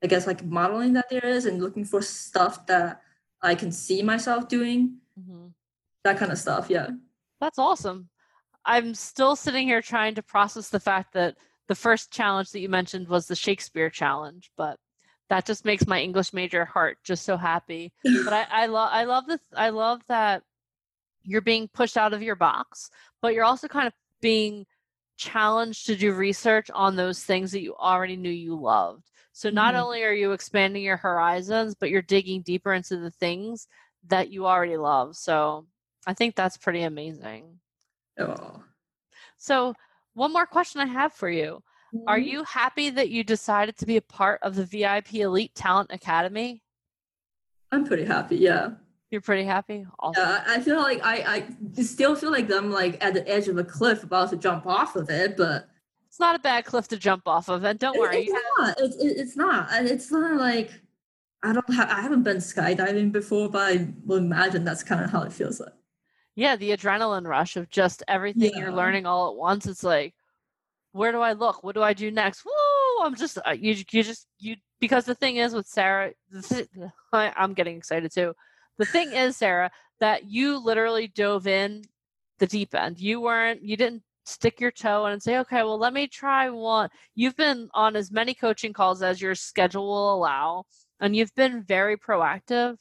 i 0.02 0.06
guess 0.06 0.26
like 0.26 0.44
modeling 0.44 0.92
that 0.92 1.08
there 1.08 1.24
is 1.24 1.46
and 1.46 1.62
looking 1.62 1.86
for 1.86 2.02
stuff 2.02 2.66
that 2.66 3.00
i 3.40 3.54
can 3.54 3.72
see 3.72 4.02
myself 4.02 4.46
doing 4.46 4.98
Mhm. 5.18 5.52
that 6.04 6.18
kind 6.18 6.30
of 6.32 6.38
stuff 6.38 6.68
yeah 6.68 6.88
That's 7.40 7.58
awesome. 7.58 8.10
I'm 8.64 8.94
still 8.94 9.36
sitting 9.36 9.66
here 9.66 9.82
trying 9.82 10.14
to 10.16 10.22
process 10.22 10.68
the 10.68 10.80
fact 10.80 11.12
that 11.14 11.36
the 11.68 11.74
first 11.74 12.10
challenge 12.10 12.50
that 12.50 12.60
you 12.60 12.68
mentioned 12.68 13.08
was 13.08 13.26
the 13.26 13.36
Shakespeare 13.36 13.90
challenge, 13.90 14.50
but 14.56 14.78
that 15.28 15.46
just 15.46 15.64
makes 15.64 15.86
my 15.86 16.00
English 16.00 16.32
major 16.32 16.64
heart 16.64 16.98
just 17.04 17.24
so 17.24 17.36
happy. 17.36 17.92
but 18.24 18.32
I, 18.32 18.46
I 18.50 18.66
love 18.66 18.90
I 18.92 19.04
love 19.04 19.26
this 19.26 19.40
I 19.56 19.70
love 19.70 20.02
that 20.08 20.42
you're 21.22 21.40
being 21.40 21.68
pushed 21.68 21.96
out 21.96 22.12
of 22.12 22.22
your 22.22 22.36
box, 22.36 22.90
but 23.22 23.34
you're 23.34 23.44
also 23.44 23.68
kind 23.68 23.86
of 23.86 23.92
being 24.20 24.66
challenged 25.16 25.86
to 25.86 25.96
do 25.96 26.12
research 26.12 26.70
on 26.74 26.96
those 26.96 27.22
things 27.22 27.52
that 27.52 27.62
you 27.62 27.76
already 27.76 28.16
knew 28.16 28.30
you 28.30 28.56
loved. 28.56 29.04
So 29.32 29.50
not 29.50 29.74
mm-hmm. 29.74 29.84
only 29.84 30.02
are 30.02 30.12
you 30.12 30.32
expanding 30.32 30.82
your 30.82 30.96
horizons, 30.96 31.74
but 31.78 31.90
you're 31.90 32.02
digging 32.02 32.42
deeper 32.42 32.72
into 32.72 32.96
the 32.96 33.10
things 33.10 33.68
that 34.08 34.30
you 34.30 34.46
already 34.46 34.76
love. 34.76 35.16
So 35.16 35.66
I 36.06 36.14
think 36.14 36.34
that's 36.34 36.56
pretty 36.56 36.82
amazing. 36.82 37.60
Oh. 38.20 38.62
So 39.36 39.74
one 40.14 40.32
more 40.32 40.46
question 40.46 40.80
I 40.80 40.86
have 40.86 41.12
for 41.12 41.30
you. 41.30 41.62
Mm-hmm. 41.94 42.08
Are 42.08 42.18
you 42.18 42.44
happy 42.44 42.90
that 42.90 43.10
you 43.10 43.24
decided 43.24 43.76
to 43.78 43.86
be 43.86 43.96
a 43.96 44.02
part 44.02 44.40
of 44.42 44.54
the 44.54 44.64
VIP 44.64 45.14
Elite 45.14 45.54
Talent 45.54 45.90
Academy? 45.92 46.62
I'm 47.72 47.84
pretty 47.84 48.04
happy, 48.04 48.36
yeah. 48.36 48.70
You're 49.10 49.20
pretty 49.20 49.44
happy? 49.44 49.84
Awesome. 49.98 50.22
Yeah, 50.22 50.44
I 50.46 50.60
feel 50.60 50.76
like 50.76 51.00
I, 51.02 51.46
I 51.76 51.82
still 51.82 52.14
feel 52.14 52.30
like 52.30 52.50
I'm 52.52 52.70
like 52.70 53.02
at 53.04 53.14
the 53.14 53.28
edge 53.28 53.48
of 53.48 53.58
a 53.58 53.64
cliff 53.64 54.04
about 54.04 54.30
to 54.30 54.36
jump 54.36 54.66
off 54.66 54.94
of 54.94 55.10
it, 55.10 55.36
but 55.36 55.68
it's 56.06 56.20
not 56.20 56.36
a 56.36 56.38
bad 56.38 56.64
cliff 56.64 56.86
to 56.88 56.96
jump 56.96 57.26
off 57.26 57.48
of, 57.48 57.64
and 57.64 57.78
don't 57.78 57.98
worry. 57.98 58.28
It's 58.28 58.32
not. 58.58 58.80
It's, 58.80 58.96
it's 58.98 59.36
not. 59.36 59.68
And 59.72 59.88
it's 59.88 60.12
not 60.12 60.36
like 60.38 60.70
I 61.42 61.52
don't 61.52 61.74
have 61.74 61.90
I 61.90 62.00
haven't 62.00 62.22
been 62.22 62.36
skydiving 62.36 63.10
before, 63.10 63.48
but 63.48 63.62
I 63.62 63.88
will 64.04 64.18
imagine 64.18 64.64
that's 64.64 64.84
kind 64.84 65.04
of 65.04 65.10
how 65.10 65.22
it 65.22 65.32
feels 65.32 65.58
like. 65.58 65.72
Yeah, 66.36 66.56
the 66.56 66.70
adrenaline 66.70 67.26
rush 67.26 67.56
of 67.56 67.68
just 67.70 68.02
everything 68.08 68.52
yeah. 68.54 68.60
you're 68.60 68.72
learning 68.72 69.06
all 69.06 69.30
at 69.30 69.36
once. 69.36 69.66
It's 69.66 69.84
like, 69.84 70.14
where 70.92 71.12
do 71.12 71.20
I 71.20 71.32
look? 71.32 71.62
What 71.62 71.74
do 71.74 71.82
I 71.82 71.92
do 71.92 72.10
next? 72.10 72.44
Woo! 72.44 73.04
I'm 73.04 73.14
just 73.14 73.38
uh, 73.46 73.50
you. 73.50 73.74
You 73.90 74.02
just 74.02 74.26
you 74.38 74.56
because 74.80 75.04
the 75.04 75.14
thing 75.14 75.36
is 75.36 75.54
with 75.54 75.66
Sarah, 75.66 76.12
I, 77.12 77.32
I'm 77.36 77.54
getting 77.54 77.76
excited 77.76 78.12
too 78.12 78.34
the 78.80 78.86
thing 78.86 79.12
is, 79.12 79.36
Sarah, 79.36 79.70
that 80.00 80.24
you 80.24 80.56
literally 80.56 81.06
dove 81.06 81.46
in 81.46 81.84
the 82.38 82.46
deep 82.46 82.74
end. 82.74 82.98
You 82.98 83.20
weren't, 83.20 83.62
you 83.62 83.76
didn't 83.76 84.02
stick 84.24 84.58
your 84.58 84.70
toe 84.70 85.04
in 85.04 85.12
and 85.12 85.22
say, 85.22 85.36
okay, 85.38 85.62
well, 85.62 85.78
let 85.78 85.92
me 85.92 86.06
try 86.06 86.48
one. 86.48 86.88
You've 87.14 87.36
been 87.36 87.68
on 87.74 87.94
as 87.94 88.10
many 88.10 88.32
coaching 88.32 88.72
calls 88.72 89.02
as 89.02 89.20
your 89.20 89.34
schedule 89.34 89.86
will 89.86 90.14
allow, 90.14 90.64
and 90.98 91.14
you've 91.14 91.34
been 91.34 91.62
very 91.62 91.98
proactive. 91.98 92.78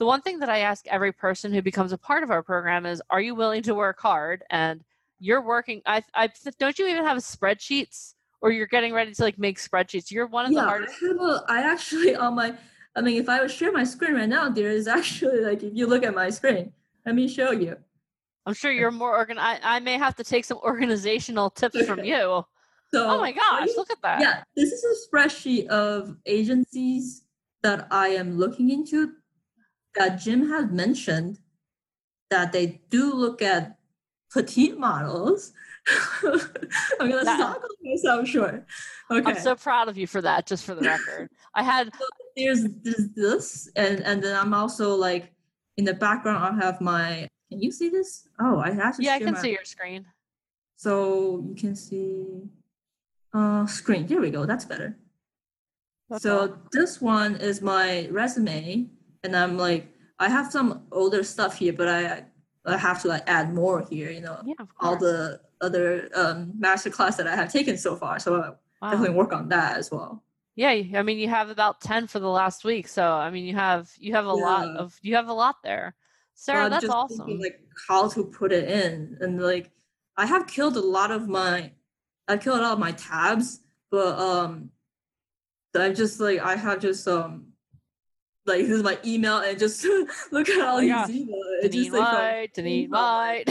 The 0.00 0.06
one 0.06 0.22
thing 0.22 0.38
that 0.38 0.48
I 0.48 0.60
ask 0.60 0.86
every 0.86 1.12
person 1.12 1.52
who 1.52 1.60
becomes 1.60 1.92
a 1.92 1.98
part 1.98 2.22
of 2.22 2.30
our 2.30 2.42
program 2.42 2.86
is, 2.86 3.02
are 3.10 3.20
you 3.20 3.34
willing 3.34 3.62
to 3.64 3.74
work 3.74 4.00
hard? 4.00 4.42
And 4.48 4.82
you're 5.18 5.42
working. 5.42 5.82
I, 5.84 6.02
I 6.14 6.30
don't 6.58 6.78
you 6.78 6.88
even 6.88 7.04
have 7.04 7.18
spreadsheets, 7.18 8.14
or 8.40 8.50
you're 8.50 8.66
getting 8.66 8.94
ready 8.94 9.12
to 9.12 9.22
like 9.22 9.38
make 9.38 9.58
spreadsheets. 9.58 10.10
You're 10.10 10.26
one 10.26 10.46
of 10.46 10.52
yeah, 10.52 10.62
the 10.62 10.66
hardest. 10.66 10.94
I, 11.02 11.06
have 11.06 11.20
a, 11.20 11.44
I 11.48 11.70
actually 11.70 12.16
on 12.26 12.34
my 12.34 12.54
I 12.96 13.02
mean, 13.02 13.20
if 13.20 13.28
I 13.28 13.42
would 13.42 13.50
share 13.50 13.72
my 13.72 13.84
screen 13.84 14.14
right 14.14 14.28
now, 14.28 14.48
there 14.48 14.70
is 14.70 14.88
actually 14.88 15.42
like 15.42 15.62
if 15.62 15.74
you 15.74 15.86
look 15.86 16.02
at 16.02 16.14
my 16.14 16.30
screen, 16.30 16.72
let 17.04 17.14
me 17.14 17.28
show 17.28 17.50
you. 17.50 17.76
I'm 18.46 18.54
sure 18.54 18.72
you're 18.72 18.90
more 18.90 19.14
organized. 19.14 19.60
I 19.62 19.80
may 19.80 19.98
have 19.98 20.16
to 20.16 20.24
take 20.24 20.46
some 20.46 20.58
organizational 20.64 21.50
tips 21.50 21.84
from 21.84 22.02
you. 22.04 22.42
So, 22.92 23.06
oh 23.06 23.20
my 23.20 23.32
gosh, 23.32 23.68
look 23.76 23.90
at 23.90 24.00
that. 24.00 24.20
Yeah, 24.22 24.42
this 24.56 24.72
is 24.72 24.82
a 24.82 25.14
spreadsheet 25.14 25.66
of 25.66 26.16
agencies 26.24 27.24
that 27.62 27.86
I 27.90 28.08
am 28.08 28.38
looking 28.38 28.70
into 28.70 29.12
that 29.94 30.20
Jim 30.20 30.48
had 30.48 30.72
mentioned 30.72 31.38
that 32.30 32.52
they 32.52 32.80
do 32.90 33.12
look 33.12 33.42
at 33.42 33.78
petite 34.32 34.78
models. 34.78 35.52
I'm 36.22 37.10
gonna 37.10 37.24
that, 37.24 37.36
stop 37.36 37.62
myself 37.82 38.28
short. 38.28 38.66
Okay. 39.10 39.30
I'm 39.30 39.38
so 39.38 39.56
proud 39.56 39.88
of 39.88 39.98
you 39.98 40.06
for 40.06 40.20
that, 40.22 40.46
just 40.46 40.64
for 40.64 40.74
the 40.74 40.82
record. 40.82 41.30
I 41.54 41.62
had 41.62 41.90
there's, 42.36 42.64
there's 42.82 43.08
this 43.14 43.70
and 43.76 44.00
and 44.00 44.22
then 44.22 44.36
i'm 44.36 44.54
also 44.54 44.94
like 44.94 45.32
in 45.76 45.84
the 45.84 45.94
background 45.94 46.44
i 46.44 46.64
have 46.64 46.80
my 46.80 47.28
can 47.50 47.60
you 47.60 47.72
see 47.72 47.88
this 47.88 48.28
oh 48.40 48.58
i 48.58 48.70
have 48.70 48.96
to 48.96 49.02
yeah 49.02 49.14
i 49.14 49.18
can 49.18 49.34
my, 49.34 49.40
see 49.40 49.50
your 49.50 49.64
screen 49.64 50.04
so 50.76 51.44
you 51.46 51.54
can 51.54 51.74
see 51.74 52.42
uh 53.34 53.66
screen 53.66 54.06
here 54.06 54.20
we 54.20 54.30
go 54.30 54.46
that's 54.46 54.64
better 54.64 54.96
that's 56.08 56.22
so 56.22 56.58
this 56.72 57.00
one 57.00 57.36
is 57.36 57.62
my 57.62 58.08
resume 58.10 58.86
and 59.24 59.36
i'm 59.36 59.56
like 59.56 59.88
i 60.18 60.28
have 60.28 60.50
some 60.50 60.82
older 60.92 61.22
stuff 61.22 61.56
here 61.56 61.72
but 61.72 61.88
i 61.88 62.24
i 62.66 62.76
have 62.76 63.00
to 63.02 63.08
like 63.08 63.22
add 63.26 63.54
more 63.54 63.86
here 63.90 64.10
you 64.10 64.20
know 64.20 64.40
yeah, 64.44 64.54
all 64.80 64.96
the 64.96 65.40
other 65.60 66.08
um 66.14 66.52
master 66.58 66.90
class 66.90 67.16
that 67.16 67.26
i 67.26 67.36
have 67.36 67.52
taken 67.52 67.76
so 67.76 67.96
far 67.96 68.18
so 68.18 68.34
i 68.36 68.38
wow. 68.38 68.90
definitely 68.90 69.16
work 69.16 69.32
on 69.32 69.48
that 69.48 69.76
as 69.76 69.90
well 69.90 70.22
yeah, 70.60 70.98
I 70.98 71.02
mean 71.02 71.18
you 71.18 71.28
have 71.28 71.48
about 71.48 71.80
10 71.80 72.06
for 72.06 72.18
the 72.18 72.28
last 72.28 72.64
week. 72.64 72.86
So 72.86 73.02
I 73.02 73.30
mean 73.30 73.46
you 73.46 73.54
have 73.54 73.90
you 73.98 74.12
have 74.12 74.26
a 74.26 74.34
yeah. 74.36 74.44
lot 74.44 74.68
of 74.76 74.98
you 75.00 75.14
have 75.16 75.28
a 75.28 75.32
lot 75.32 75.56
there. 75.62 75.94
Sarah, 76.34 76.68
that's 76.68 76.86
awesome. 76.86 77.26
Thinking, 77.26 77.40
like 77.40 77.60
how 77.88 78.08
to 78.08 78.24
put 78.24 78.52
it 78.52 78.68
in 78.68 79.16
and 79.22 79.40
like 79.40 79.70
I 80.18 80.26
have 80.26 80.46
killed 80.46 80.76
a 80.76 80.80
lot 80.80 81.10
of 81.10 81.28
my 81.28 81.72
I 82.28 82.36
killed 82.36 82.60
a 82.60 82.62
lot 82.62 82.72
of 82.74 82.78
my 82.78 82.92
tabs, 82.92 83.60
but 83.90 84.18
um 84.18 84.70
I 85.74 85.90
just 85.92 86.20
like 86.20 86.40
I 86.40 86.56
have 86.56 86.80
just 86.80 87.08
um 87.08 87.49
like 88.46 88.60
this 88.60 88.70
is 88.70 88.82
my 88.82 88.98
email 89.04 89.38
and 89.38 89.58
just 89.58 89.84
look 90.32 90.48
at 90.48 90.60
all 90.60 90.78
oh 90.78 90.80
these 90.80 90.92
emails. 90.92 91.62
It's 91.62 91.76
just 91.76 91.92
like 91.92 92.00
White, 92.00 92.54
Deneen 92.54 92.88
White. 92.88 93.44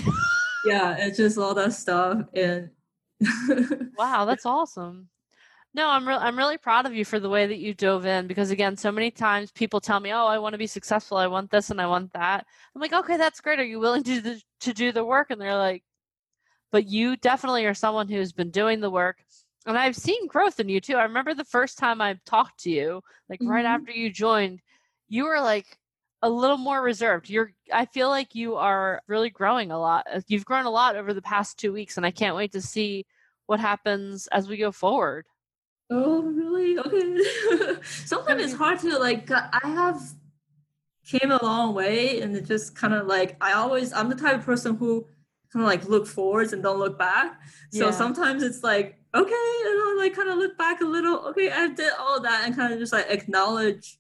yeah, 0.66 0.96
it's 1.00 1.18
just 1.18 1.38
all 1.38 1.54
that 1.54 1.74
stuff 1.74 2.24
and 2.34 2.70
wow, 3.98 4.26
that's 4.26 4.46
awesome. 4.46 5.10
No, 5.76 5.88
I'm 5.88 6.08
re- 6.08 6.16
I'm 6.16 6.38
really 6.38 6.58
proud 6.58 6.86
of 6.86 6.96
you 6.96 7.06
for 7.06 7.20
the 7.20 7.30
way 7.30 7.46
that 7.46 7.60
you 7.60 7.74
dove 7.74 8.06
in 8.06 8.28
because 8.28 8.50
again, 8.50 8.76
so 8.76 8.92
many 8.92 9.12
times 9.12 9.52
people 9.52 9.80
tell 9.80 10.00
me, 10.00 10.12
"Oh, 10.12 10.26
I 10.26 10.40
want 10.40 10.54
to 10.54 10.58
be 10.58 10.68
successful. 10.68 11.18
I 11.18 11.28
want 11.28 11.52
this 11.52 11.70
and 11.70 11.80
I 11.80 11.86
want 11.88 12.12
that." 12.14 12.46
I'm 12.74 12.82
like, 12.82 12.94
"Okay, 12.94 13.18
that's 13.18 13.42
great. 13.42 13.60
Are 13.60 13.64
you 13.64 13.80
willing 13.80 14.04
to 14.04 14.16
do 14.16 14.22
the, 14.22 14.42
to 14.62 14.74
do 14.74 14.92
the 14.92 15.06
work?" 15.06 15.30
And 15.30 15.40
they're 15.40 15.56
like, 15.56 15.84
"But 16.72 16.88
you 16.88 17.18
definitely 17.18 17.66
are 17.66 17.74
someone 17.76 18.08
who's 18.10 18.32
been 18.32 18.52
doing 18.52 18.80
the 18.80 18.90
work." 18.90 19.18
And 19.66 19.78
I've 19.78 19.96
seen 19.96 20.28
growth 20.28 20.60
in 20.60 20.70
you 20.70 20.82
too. 20.82 20.96
I 20.96 21.04
remember 21.04 21.34
the 21.36 21.46
first 21.46 21.78
time 21.78 22.02
I 22.02 22.18
talked 22.26 22.62
to 22.62 22.72
you, 22.72 23.02
like 23.30 23.40
mm-hmm. 23.40 23.52
right 23.52 23.66
after 23.66 23.92
you 23.92 24.10
joined, 24.10 24.62
you 25.10 25.26
are 25.26 25.42
like 25.42 25.78
a 26.22 26.30
little 26.30 26.58
more 26.58 26.82
reserved. 26.82 27.30
You're 27.30 27.52
I 27.74 27.86
feel 27.86 28.10
like 28.10 28.36
you 28.36 28.56
are 28.56 29.02
really 29.08 29.30
growing 29.30 29.72
a 29.72 29.80
lot. 29.80 30.06
Uh, 30.12 30.22
you've 30.28 30.46
grown 30.46 30.66
a 30.66 30.70
lot 30.70 30.96
over 30.96 31.14
the 31.14 31.22
past 31.22 31.60
2 31.60 31.74
weeks 31.74 31.98
and 31.98 32.06
I 32.06 32.12
can't 32.12 32.36
wait 32.36 32.54
to 32.54 32.62
see 32.62 33.06
what 33.48 33.60
happens 33.60 34.28
as 34.28 34.48
we 34.48 34.58
go 34.58 34.72
forward. 34.72 35.26
Oh, 35.90 36.22
really? 36.22 36.78
Okay. 36.78 37.80
Sometimes 37.84 38.44
it's 38.44 38.54
hard 38.54 38.80
to 38.80 39.00
like. 39.00 39.30
Uh, 39.32 39.48
I 39.52 39.68
have 39.70 40.02
came 41.06 41.32
a 41.32 41.44
long 41.44 41.74
way, 41.74 42.22
and 42.22 42.36
it 42.36 42.46
just 42.46 42.76
kind 42.76 42.94
of 42.94 43.08
like 43.08 43.36
I 43.42 43.54
always. 43.54 43.92
I'm 43.94 44.10
the 44.10 44.16
type 44.16 44.38
of 44.38 44.46
person 44.46 44.76
who 44.76 45.08
kind 45.52 45.64
of 45.64 45.68
like 45.68 45.88
look 45.90 46.06
forwards 46.06 46.54
and 46.54 46.62
don't 46.62 46.78
look 46.78 47.00
back. 47.00 47.40
So 47.72 47.86
yeah. 47.86 47.92
sometimes 47.92 48.44
it's 48.44 48.64
like 48.64 49.00
okay, 49.16 49.54
and 49.66 49.80
I 49.82 49.96
like 49.98 50.16
kind 50.16 50.30
of 50.30 50.38
look 50.38 50.58
back 50.58 50.82
a 50.82 50.86
little. 50.86 51.26
Okay, 51.30 51.52
I 51.52 51.68
did 51.70 51.92
all 51.98 52.22
that, 52.22 52.44
and 52.46 52.56
kind 52.56 52.72
of 52.72 52.78
just 52.78 52.94
like 52.94 53.08
acknowledge 53.10 53.99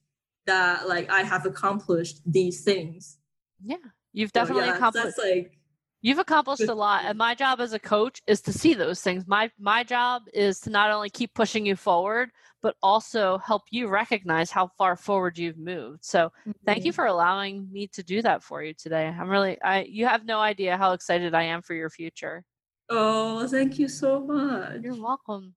that 0.50 0.88
like 0.88 1.10
I 1.10 1.22
have 1.22 1.46
accomplished 1.46 2.22
these 2.26 2.64
things. 2.64 3.18
Yeah, 3.64 3.78
you've 4.14 4.32
definitely 4.32 4.64
so, 4.64 4.70
yeah, 4.72 4.76
accomplished. 4.76 5.18
That's 5.18 5.32
like 5.36 5.60
You've 6.02 6.20
accomplished 6.20 6.64
a 6.64 6.74
lot, 6.74 7.04
and 7.06 7.18
my 7.18 7.36
job 7.36 7.60
as 7.60 7.74
a 7.74 7.80
coach 7.80 8.22
is 8.26 8.40
to 8.44 8.54
see 8.54 8.74
those 8.74 9.02
things. 9.02 9.28
My 9.28 9.52
my 9.60 9.84
job 9.84 10.24
is 10.34 10.62
to 10.62 10.70
not 10.70 10.92
only 10.92 11.10
keep 11.10 11.34
pushing 11.34 11.66
you 11.66 11.76
forward, 11.76 12.30
but 12.62 12.76
also 12.82 13.38
help 13.40 13.64
you 13.70 13.90
recognize 13.90 14.50
how 14.50 14.68
far 14.78 14.96
forward 14.96 15.38
you've 15.38 15.58
moved. 15.58 16.06
So, 16.06 16.20
mm-hmm. 16.30 16.52
thank 16.66 16.86
you 16.86 16.92
mm-hmm. 16.92 16.96
for 16.96 17.06
allowing 17.06 17.70
me 17.70 17.88
to 17.88 18.02
do 18.02 18.22
that 18.22 18.44
for 18.44 18.64
you 18.64 18.74
today. 18.74 19.08
I'm 19.08 19.28
really 19.28 19.62
I 19.62 19.84
you 19.90 20.06
have 20.06 20.24
no 20.26 20.40
idea 20.40 20.78
how 20.78 20.94
excited 20.94 21.36
I 21.36 21.44
am 21.44 21.62
for 21.62 21.74
your 21.74 21.90
future. 21.90 22.46
Oh, 22.90 23.46
thank 23.48 23.78
you 23.78 23.90
so 23.90 24.22
much. 24.22 24.82
You're 24.82 25.02
welcome. 25.02 25.54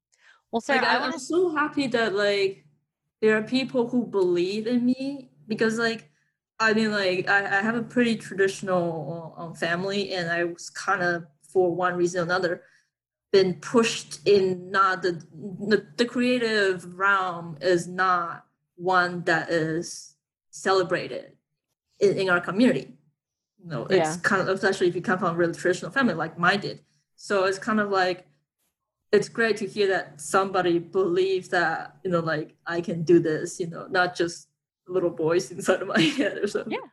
Well, 0.50 0.60
Sarah, 0.60 0.82
like, 0.82 1.14
I'm 1.14 1.18
so 1.20 1.54
happy 1.54 1.86
that 1.86 2.16
like 2.16 2.66
there 3.22 3.38
are 3.38 3.42
people 3.42 3.88
who 3.88 4.04
believe 4.04 4.66
in 4.66 4.84
me 4.84 5.30
because 5.48 5.78
like 5.78 6.10
I 6.62 6.74
mean, 6.74 6.92
like 6.92 7.28
I, 7.28 7.58
I 7.58 7.62
have 7.62 7.74
a 7.74 7.82
pretty 7.82 8.16
traditional 8.16 9.34
um, 9.36 9.54
family, 9.54 10.12
and 10.12 10.30
I 10.30 10.44
was 10.44 10.70
kind 10.70 11.02
of, 11.02 11.26
for 11.42 11.74
one 11.74 11.96
reason 11.96 12.20
or 12.20 12.24
another, 12.24 12.62
been 13.32 13.54
pushed 13.54 14.20
in 14.28 14.70
not 14.70 15.02
the, 15.02 15.24
the 15.32 15.86
the 15.96 16.04
creative 16.04 16.96
realm 16.96 17.58
is 17.60 17.88
not 17.88 18.46
one 18.76 19.24
that 19.24 19.50
is 19.50 20.14
celebrated 20.50 21.32
in, 21.98 22.16
in 22.16 22.30
our 22.30 22.40
community. 22.40 22.96
You 23.62 23.70
know, 23.70 23.86
it's 23.86 24.16
yeah. 24.16 24.16
kind 24.22 24.42
of 24.42 24.48
especially 24.48 24.86
if 24.86 24.94
you 24.94 25.02
come 25.02 25.18
from 25.18 25.34
a 25.34 25.36
really 25.36 25.54
traditional 25.54 25.90
family 25.90 26.14
like 26.14 26.38
mine 26.38 26.60
did. 26.60 26.80
So 27.16 27.44
it's 27.44 27.58
kind 27.58 27.80
of 27.80 27.90
like 27.90 28.26
it's 29.12 29.28
great 29.28 29.58
to 29.58 29.66
hear 29.66 29.88
that 29.88 30.20
somebody 30.20 30.78
believes 30.78 31.48
that 31.48 31.96
you 32.02 32.10
know, 32.10 32.20
like 32.20 32.54
I 32.66 32.80
can 32.80 33.02
do 33.02 33.20
this. 33.20 33.60
You 33.60 33.68
know, 33.68 33.86
not 33.88 34.16
just 34.16 34.48
little 34.88 35.10
voice 35.10 35.50
inside 35.52 35.82
of 35.82 35.88
my 35.88 36.00
head 36.00 36.38
or 36.38 36.46
something. 36.46 36.72
Yeah. 36.72 36.88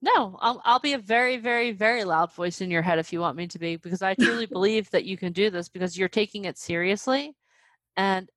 No, 0.00 0.38
I'll 0.40 0.62
I'll 0.64 0.78
be 0.78 0.92
a 0.92 0.98
very, 0.98 1.38
very, 1.38 1.72
very 1.72 2.04
loud 2.04 2.32
voice 2.32 2.60
in 2.60 2.70
your 2.70 2.82
head 2.82 3.00
if 3.00 3.12
you 3.12 3.20
want 3.20 3.36
me 3.36 3.48
to 3.48 3.58
be, 3.58 3.76
because 3.76 4.00
I 4.00 4.14
truly 4.14 4.46
believe 4.58 4.88
that 4.90 5.04
you 5.04 5.16
can 5.16 5.32
do 5.32 5.50
this 5.50 5.68
because 5.68 5.98
you're 5.98 6.08
taking 6.08 6.44
it 6.44 6.56
seriously. 6.56 7.34
And 7.96 8.30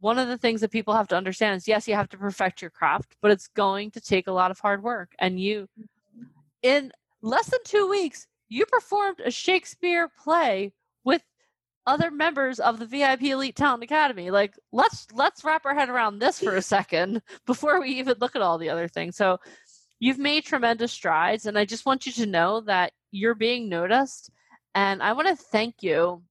one 0.00 0.18
of 0.18 0.28
the 0.28 0.38
things 0.38 0.62
that 0.62 0.70
people 0.70 0.94
have 0.94 1.08
to 1.08 1.16
understand 1.16 1.56
is 1.56 1.68
yes, 1.68 1.86
you 1.86 1.94
have 1.94 2.08
to 2.10 2.16
perfect 2.16 2.62
your 2.62 2.70
craft, 2.70 3.16
but 3.20 3.30
it's 3.30 3.48
going 3.48 3.90
to 3.90 4.00
take 4.00 4.26
a 4.26 4.32
lot 4.32 4.50
of 4.50 4.58
hard 4.58 4.82
work. 4.82 5.12
And 5.18 5.38
you, 5.38 5.68
mm-hmm. 5.78 6.24
in 6.62 6.92
less 7.20 7.50
than 7.50 7.60
two 7.64 7.88
weeks, 7.88 8.26
you 8.48 8.64
performed 8.64 9.20
a 9.20 9.30
Shakespeare 9.30 10.08
play 10.22 10.72
other 11.86 12.10
members 12.10 12.60
of 12.60 12.78
the 12.78 12.86
VIP 12.86 13.24
Elite 13.24 13.56
Talent 13.56 13.82
Academy. 13.82 14.30
Like, 14.30 14.54
let's 14.72 15.06
let's 15.12 15.44
wrap 15.44 15.64
our 15.66 15.74
head 15.74 15.88
around 15.88 16.18
this 16.18 16.40
for 16.40 16.56
a 16.56 16.62
second 16.62 17.22
before 17.46 17.80
we 17.80 17.90
even 17.90 18.16
look 18.20 18.36
at 18.36 18.42
all 18.42 18.58
the 18.58 18.70
other 18.70 18.88
things. 18.88 19.16
So, 19.16 19.38
you've 20.00 20.18
made 20.18 20.44
tremendous 20.44 20.92
strides, 20.92 21.46
and 21.46 21.58
I 21.58 21.64
just 21.64 21.86
want 21.86 22.06
you 22.06 22.12
to 22.12 22.26
know 22.26 22.60
that 22.62 22.92
you're 23.10 23.34
being 23.34 23.68
noticed. 23.68 24.30
And 24.74 25.02
I 25.02 25.12
want 25.12 25.28
to 25.28 25.36
thank 25.36 25.82
you 25.82 26.22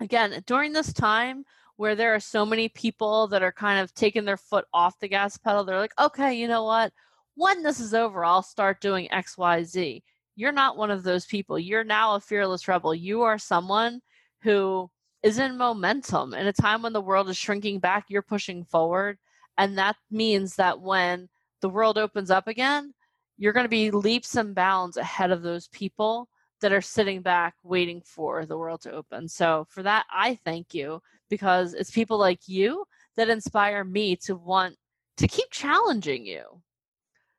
again 0.00 0.42
during 0.46 0.72
this 0.72 0.92
time 0.92 1.44
where 1.76 1.94
there 1.96 2.14
are 2.14 2.20
so 2.20 2.46
many 2.46 2.68
people 2.68 3.26
that 3.28 3.42
are 3.42 3.52
kind 3.52 3.80
of 3.80 3.92
taking 3.94 4.24
their 4.24 4.36
foot 4.36 4.64
off 4.72 4.98
the 5.00 5.08
gas 5.08 5.36
pedal. 5.36 5.64
They're 5.64 5.78
like, 5.78 5.98
okay, 5.98 6.34
you 6.34 6.48
know 6.48 6.64
what? 6.64 6.92
When 7.34 7.62
this 7.62 7.80
is 7.80 7.94
over, 7.94 8.24
I'll 8.24 8.42
start 8.42 8.80
doing 8.80 9.10
X, 9.12 9.36
Y, 9.36 9.64
Z. 9.64 10.02
You're 10.36 10.52
not 10.52 10.76
one 10.76 10.90
of 10.90 11.02
those 11.02 11.26
people. 11.26 11.58
You're 11.58 11.84
now 11.84 12.14
a 12.14 12.20
fearless 12.20 12.68
rebel. 12.68 12.94
You 12.94 13.22
are 13.22 13.38
someone 13.38 14.00
who 14.42 14.90
is 15.24 15.38
in 15.38 15.56
momentum 15.56 16.34
in 16.34 16.46
a 16.46 16.52
time 16.52 16.82
when 16.82 16.92
the 16.92 17.00
world 17.00 17.30
is 17.30 17.36
shrinking 17.36 17.80
back. 17.80 18.04
You're 18.08 18.22
pushing 18.22 18.62
forward. 18.62 19.18
And 19.56 19.78
that 19.78 19.96
means 20.10 20.56
that 20.56 20.80
when 20.80 21.28
the 21.62 21.70
world 21.70 21.96
opens 21.96 22.30
up 22.30 22.46
again, 22.46 22.92
you're 23.38 23.54
going 23.54 23.64
to 23.64 23.70
be 23.70 23.90
leaps 23.90 24.36
and 24.36 24.54
bounds 24.54 24.98
ahead 24.98 25.30
of 25.30 25.42
those 25.42 25.68
people 25.68 26.28
that 26.60 26.72
are 26.72 26.82
sitting 26.82 27.22
back 27.22 27.54
waiting 27.62 28.02
for 28.04 28.44
the 28.44 28.56
world 28.56 28.82
to 28.82 28.92
open. 28.92 29.26
So, 29.26 29.66
for 29.70 29.82
that, 29.82 30.04
I 30.10 30.38
thank 30.44 30.74
you 30.74 31.00
because 31.30 31.74
it's 31.74 31.90
people 31.90 32.18
like 32.18 32.46
you 32.46 32.84
that 33.16 33.28
inspire 33.28 33.82
me 33.82 34.16
to 34.16 34.36
want 34.36 34.76
to 35.16 35.26
keep 35.26 35.50
challenging 35.50 36.26
you. 36.26 36.44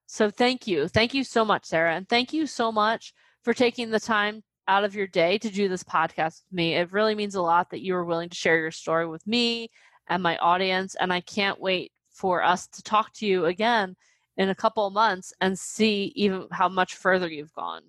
So, 0.07 0.29
thank 0.29 0.67
you. 0.67 0.87
Thank 0.87 1.13
you 1.13 1.23
so 1.23 1.45
much, 1.45 1.65
Sarah. 1.65 1.95
And 1.95 2.09
thank 2.09 2.33
you 2.33 2.45
so 2.45 2.71
much 2.71 3.13
for 3.43 3.53
taking 3.53 3.91
the 3.91 3.99
time 3.99 4.43
out 4.67 4.83
of 4.83 4.95
your 4.95 5.07
day 5.07 5.37
to 5.37 5.49
do 5.49 5.67
this 5.67 5.83
podcast 5.83 6.43
with 6.43 6.53
me. 6.53 6.75
It 6.75 6.91
really 6.91 7.15
means 7.15 7.35
a 7.35 7.41
lot 7.41 7.69
that 7.71 7.81
you 7.81 7.93
were 7.93 8.05
willing 8.05 8.29
to 8.29 8.35
share 8.35 8.57
your 8.57 8.71
story 8.71 9.07
with 9.07 9.25
me 9.27 9.69
and 10.07 10.21
my 10.21 10.37
audience. 10.37 10.95
And 10.95 11.13
I 11.13 11.21
can't 11.21 11.59
wait 11.59 11.91
for 12.11 12.43
us 12.43 12.67
to 12.67 12.83
talk 12.83 13.13
to 13.13 13.25
you 13.25 13.45
again 13.45 13.95
in 14.37 14.49
a 14.49 14.55
couple 14.55 14.85
of 14.85 14.93
months 14.93 15.33
and 15.41 15.57
see 15.57 16.11
even 16.15 16.47
how 16.51 16.69
much 16.69 16.95
further 16.95 17.27
you've 17.27 17.53
gone. 17.53 17.83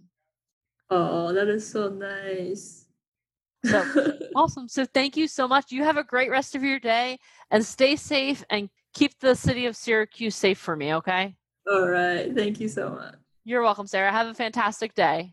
Oh, 0.91 1.33
that 1.33 1.49
is 1.49 1.69
so 1.69 1.89
nice. 1.89 2.87
So 3.65 3.85
awesome. 4.37 4.69
So 4.69 4.85
thank 4.85 5.17
you 5.17 5.27
so 5.27 5.49
much. 5.49 5.73
You 5.73 5.83
have 5.83 5.97
a 5.97 6.05
great 6.05 6.31
rest 6.31 6.55
of 6.55 6.63
your 6.63 6.79
day 6.79 7.19
and 7.51 7.65
stay 7.65 7.97
safe 7.97 8.45
and 8.51 8.69
keep 8.95 9.19
the 9.19 9.35
city 9.35 9.67
of 9.67 9.77
Syracuse 9.77 10.37
safe 10.37 10.59
for 10.59 10.77
me, 10.77 10.95
okay? 10.95 11.35
All 11.71 11.89
right. 11.89 12.33
Thank 12.35 12.61
you 12.61 12.69
so 12.69 12.91
much. 12.91 13.15
You're 13.45 13.63
welcome, 13.63 13.87
Sarah. 13.87 14.11
Have 14.11 14.29
a 14.29 14.35
fantastic 14.35 14.95
day. 14.95 15.33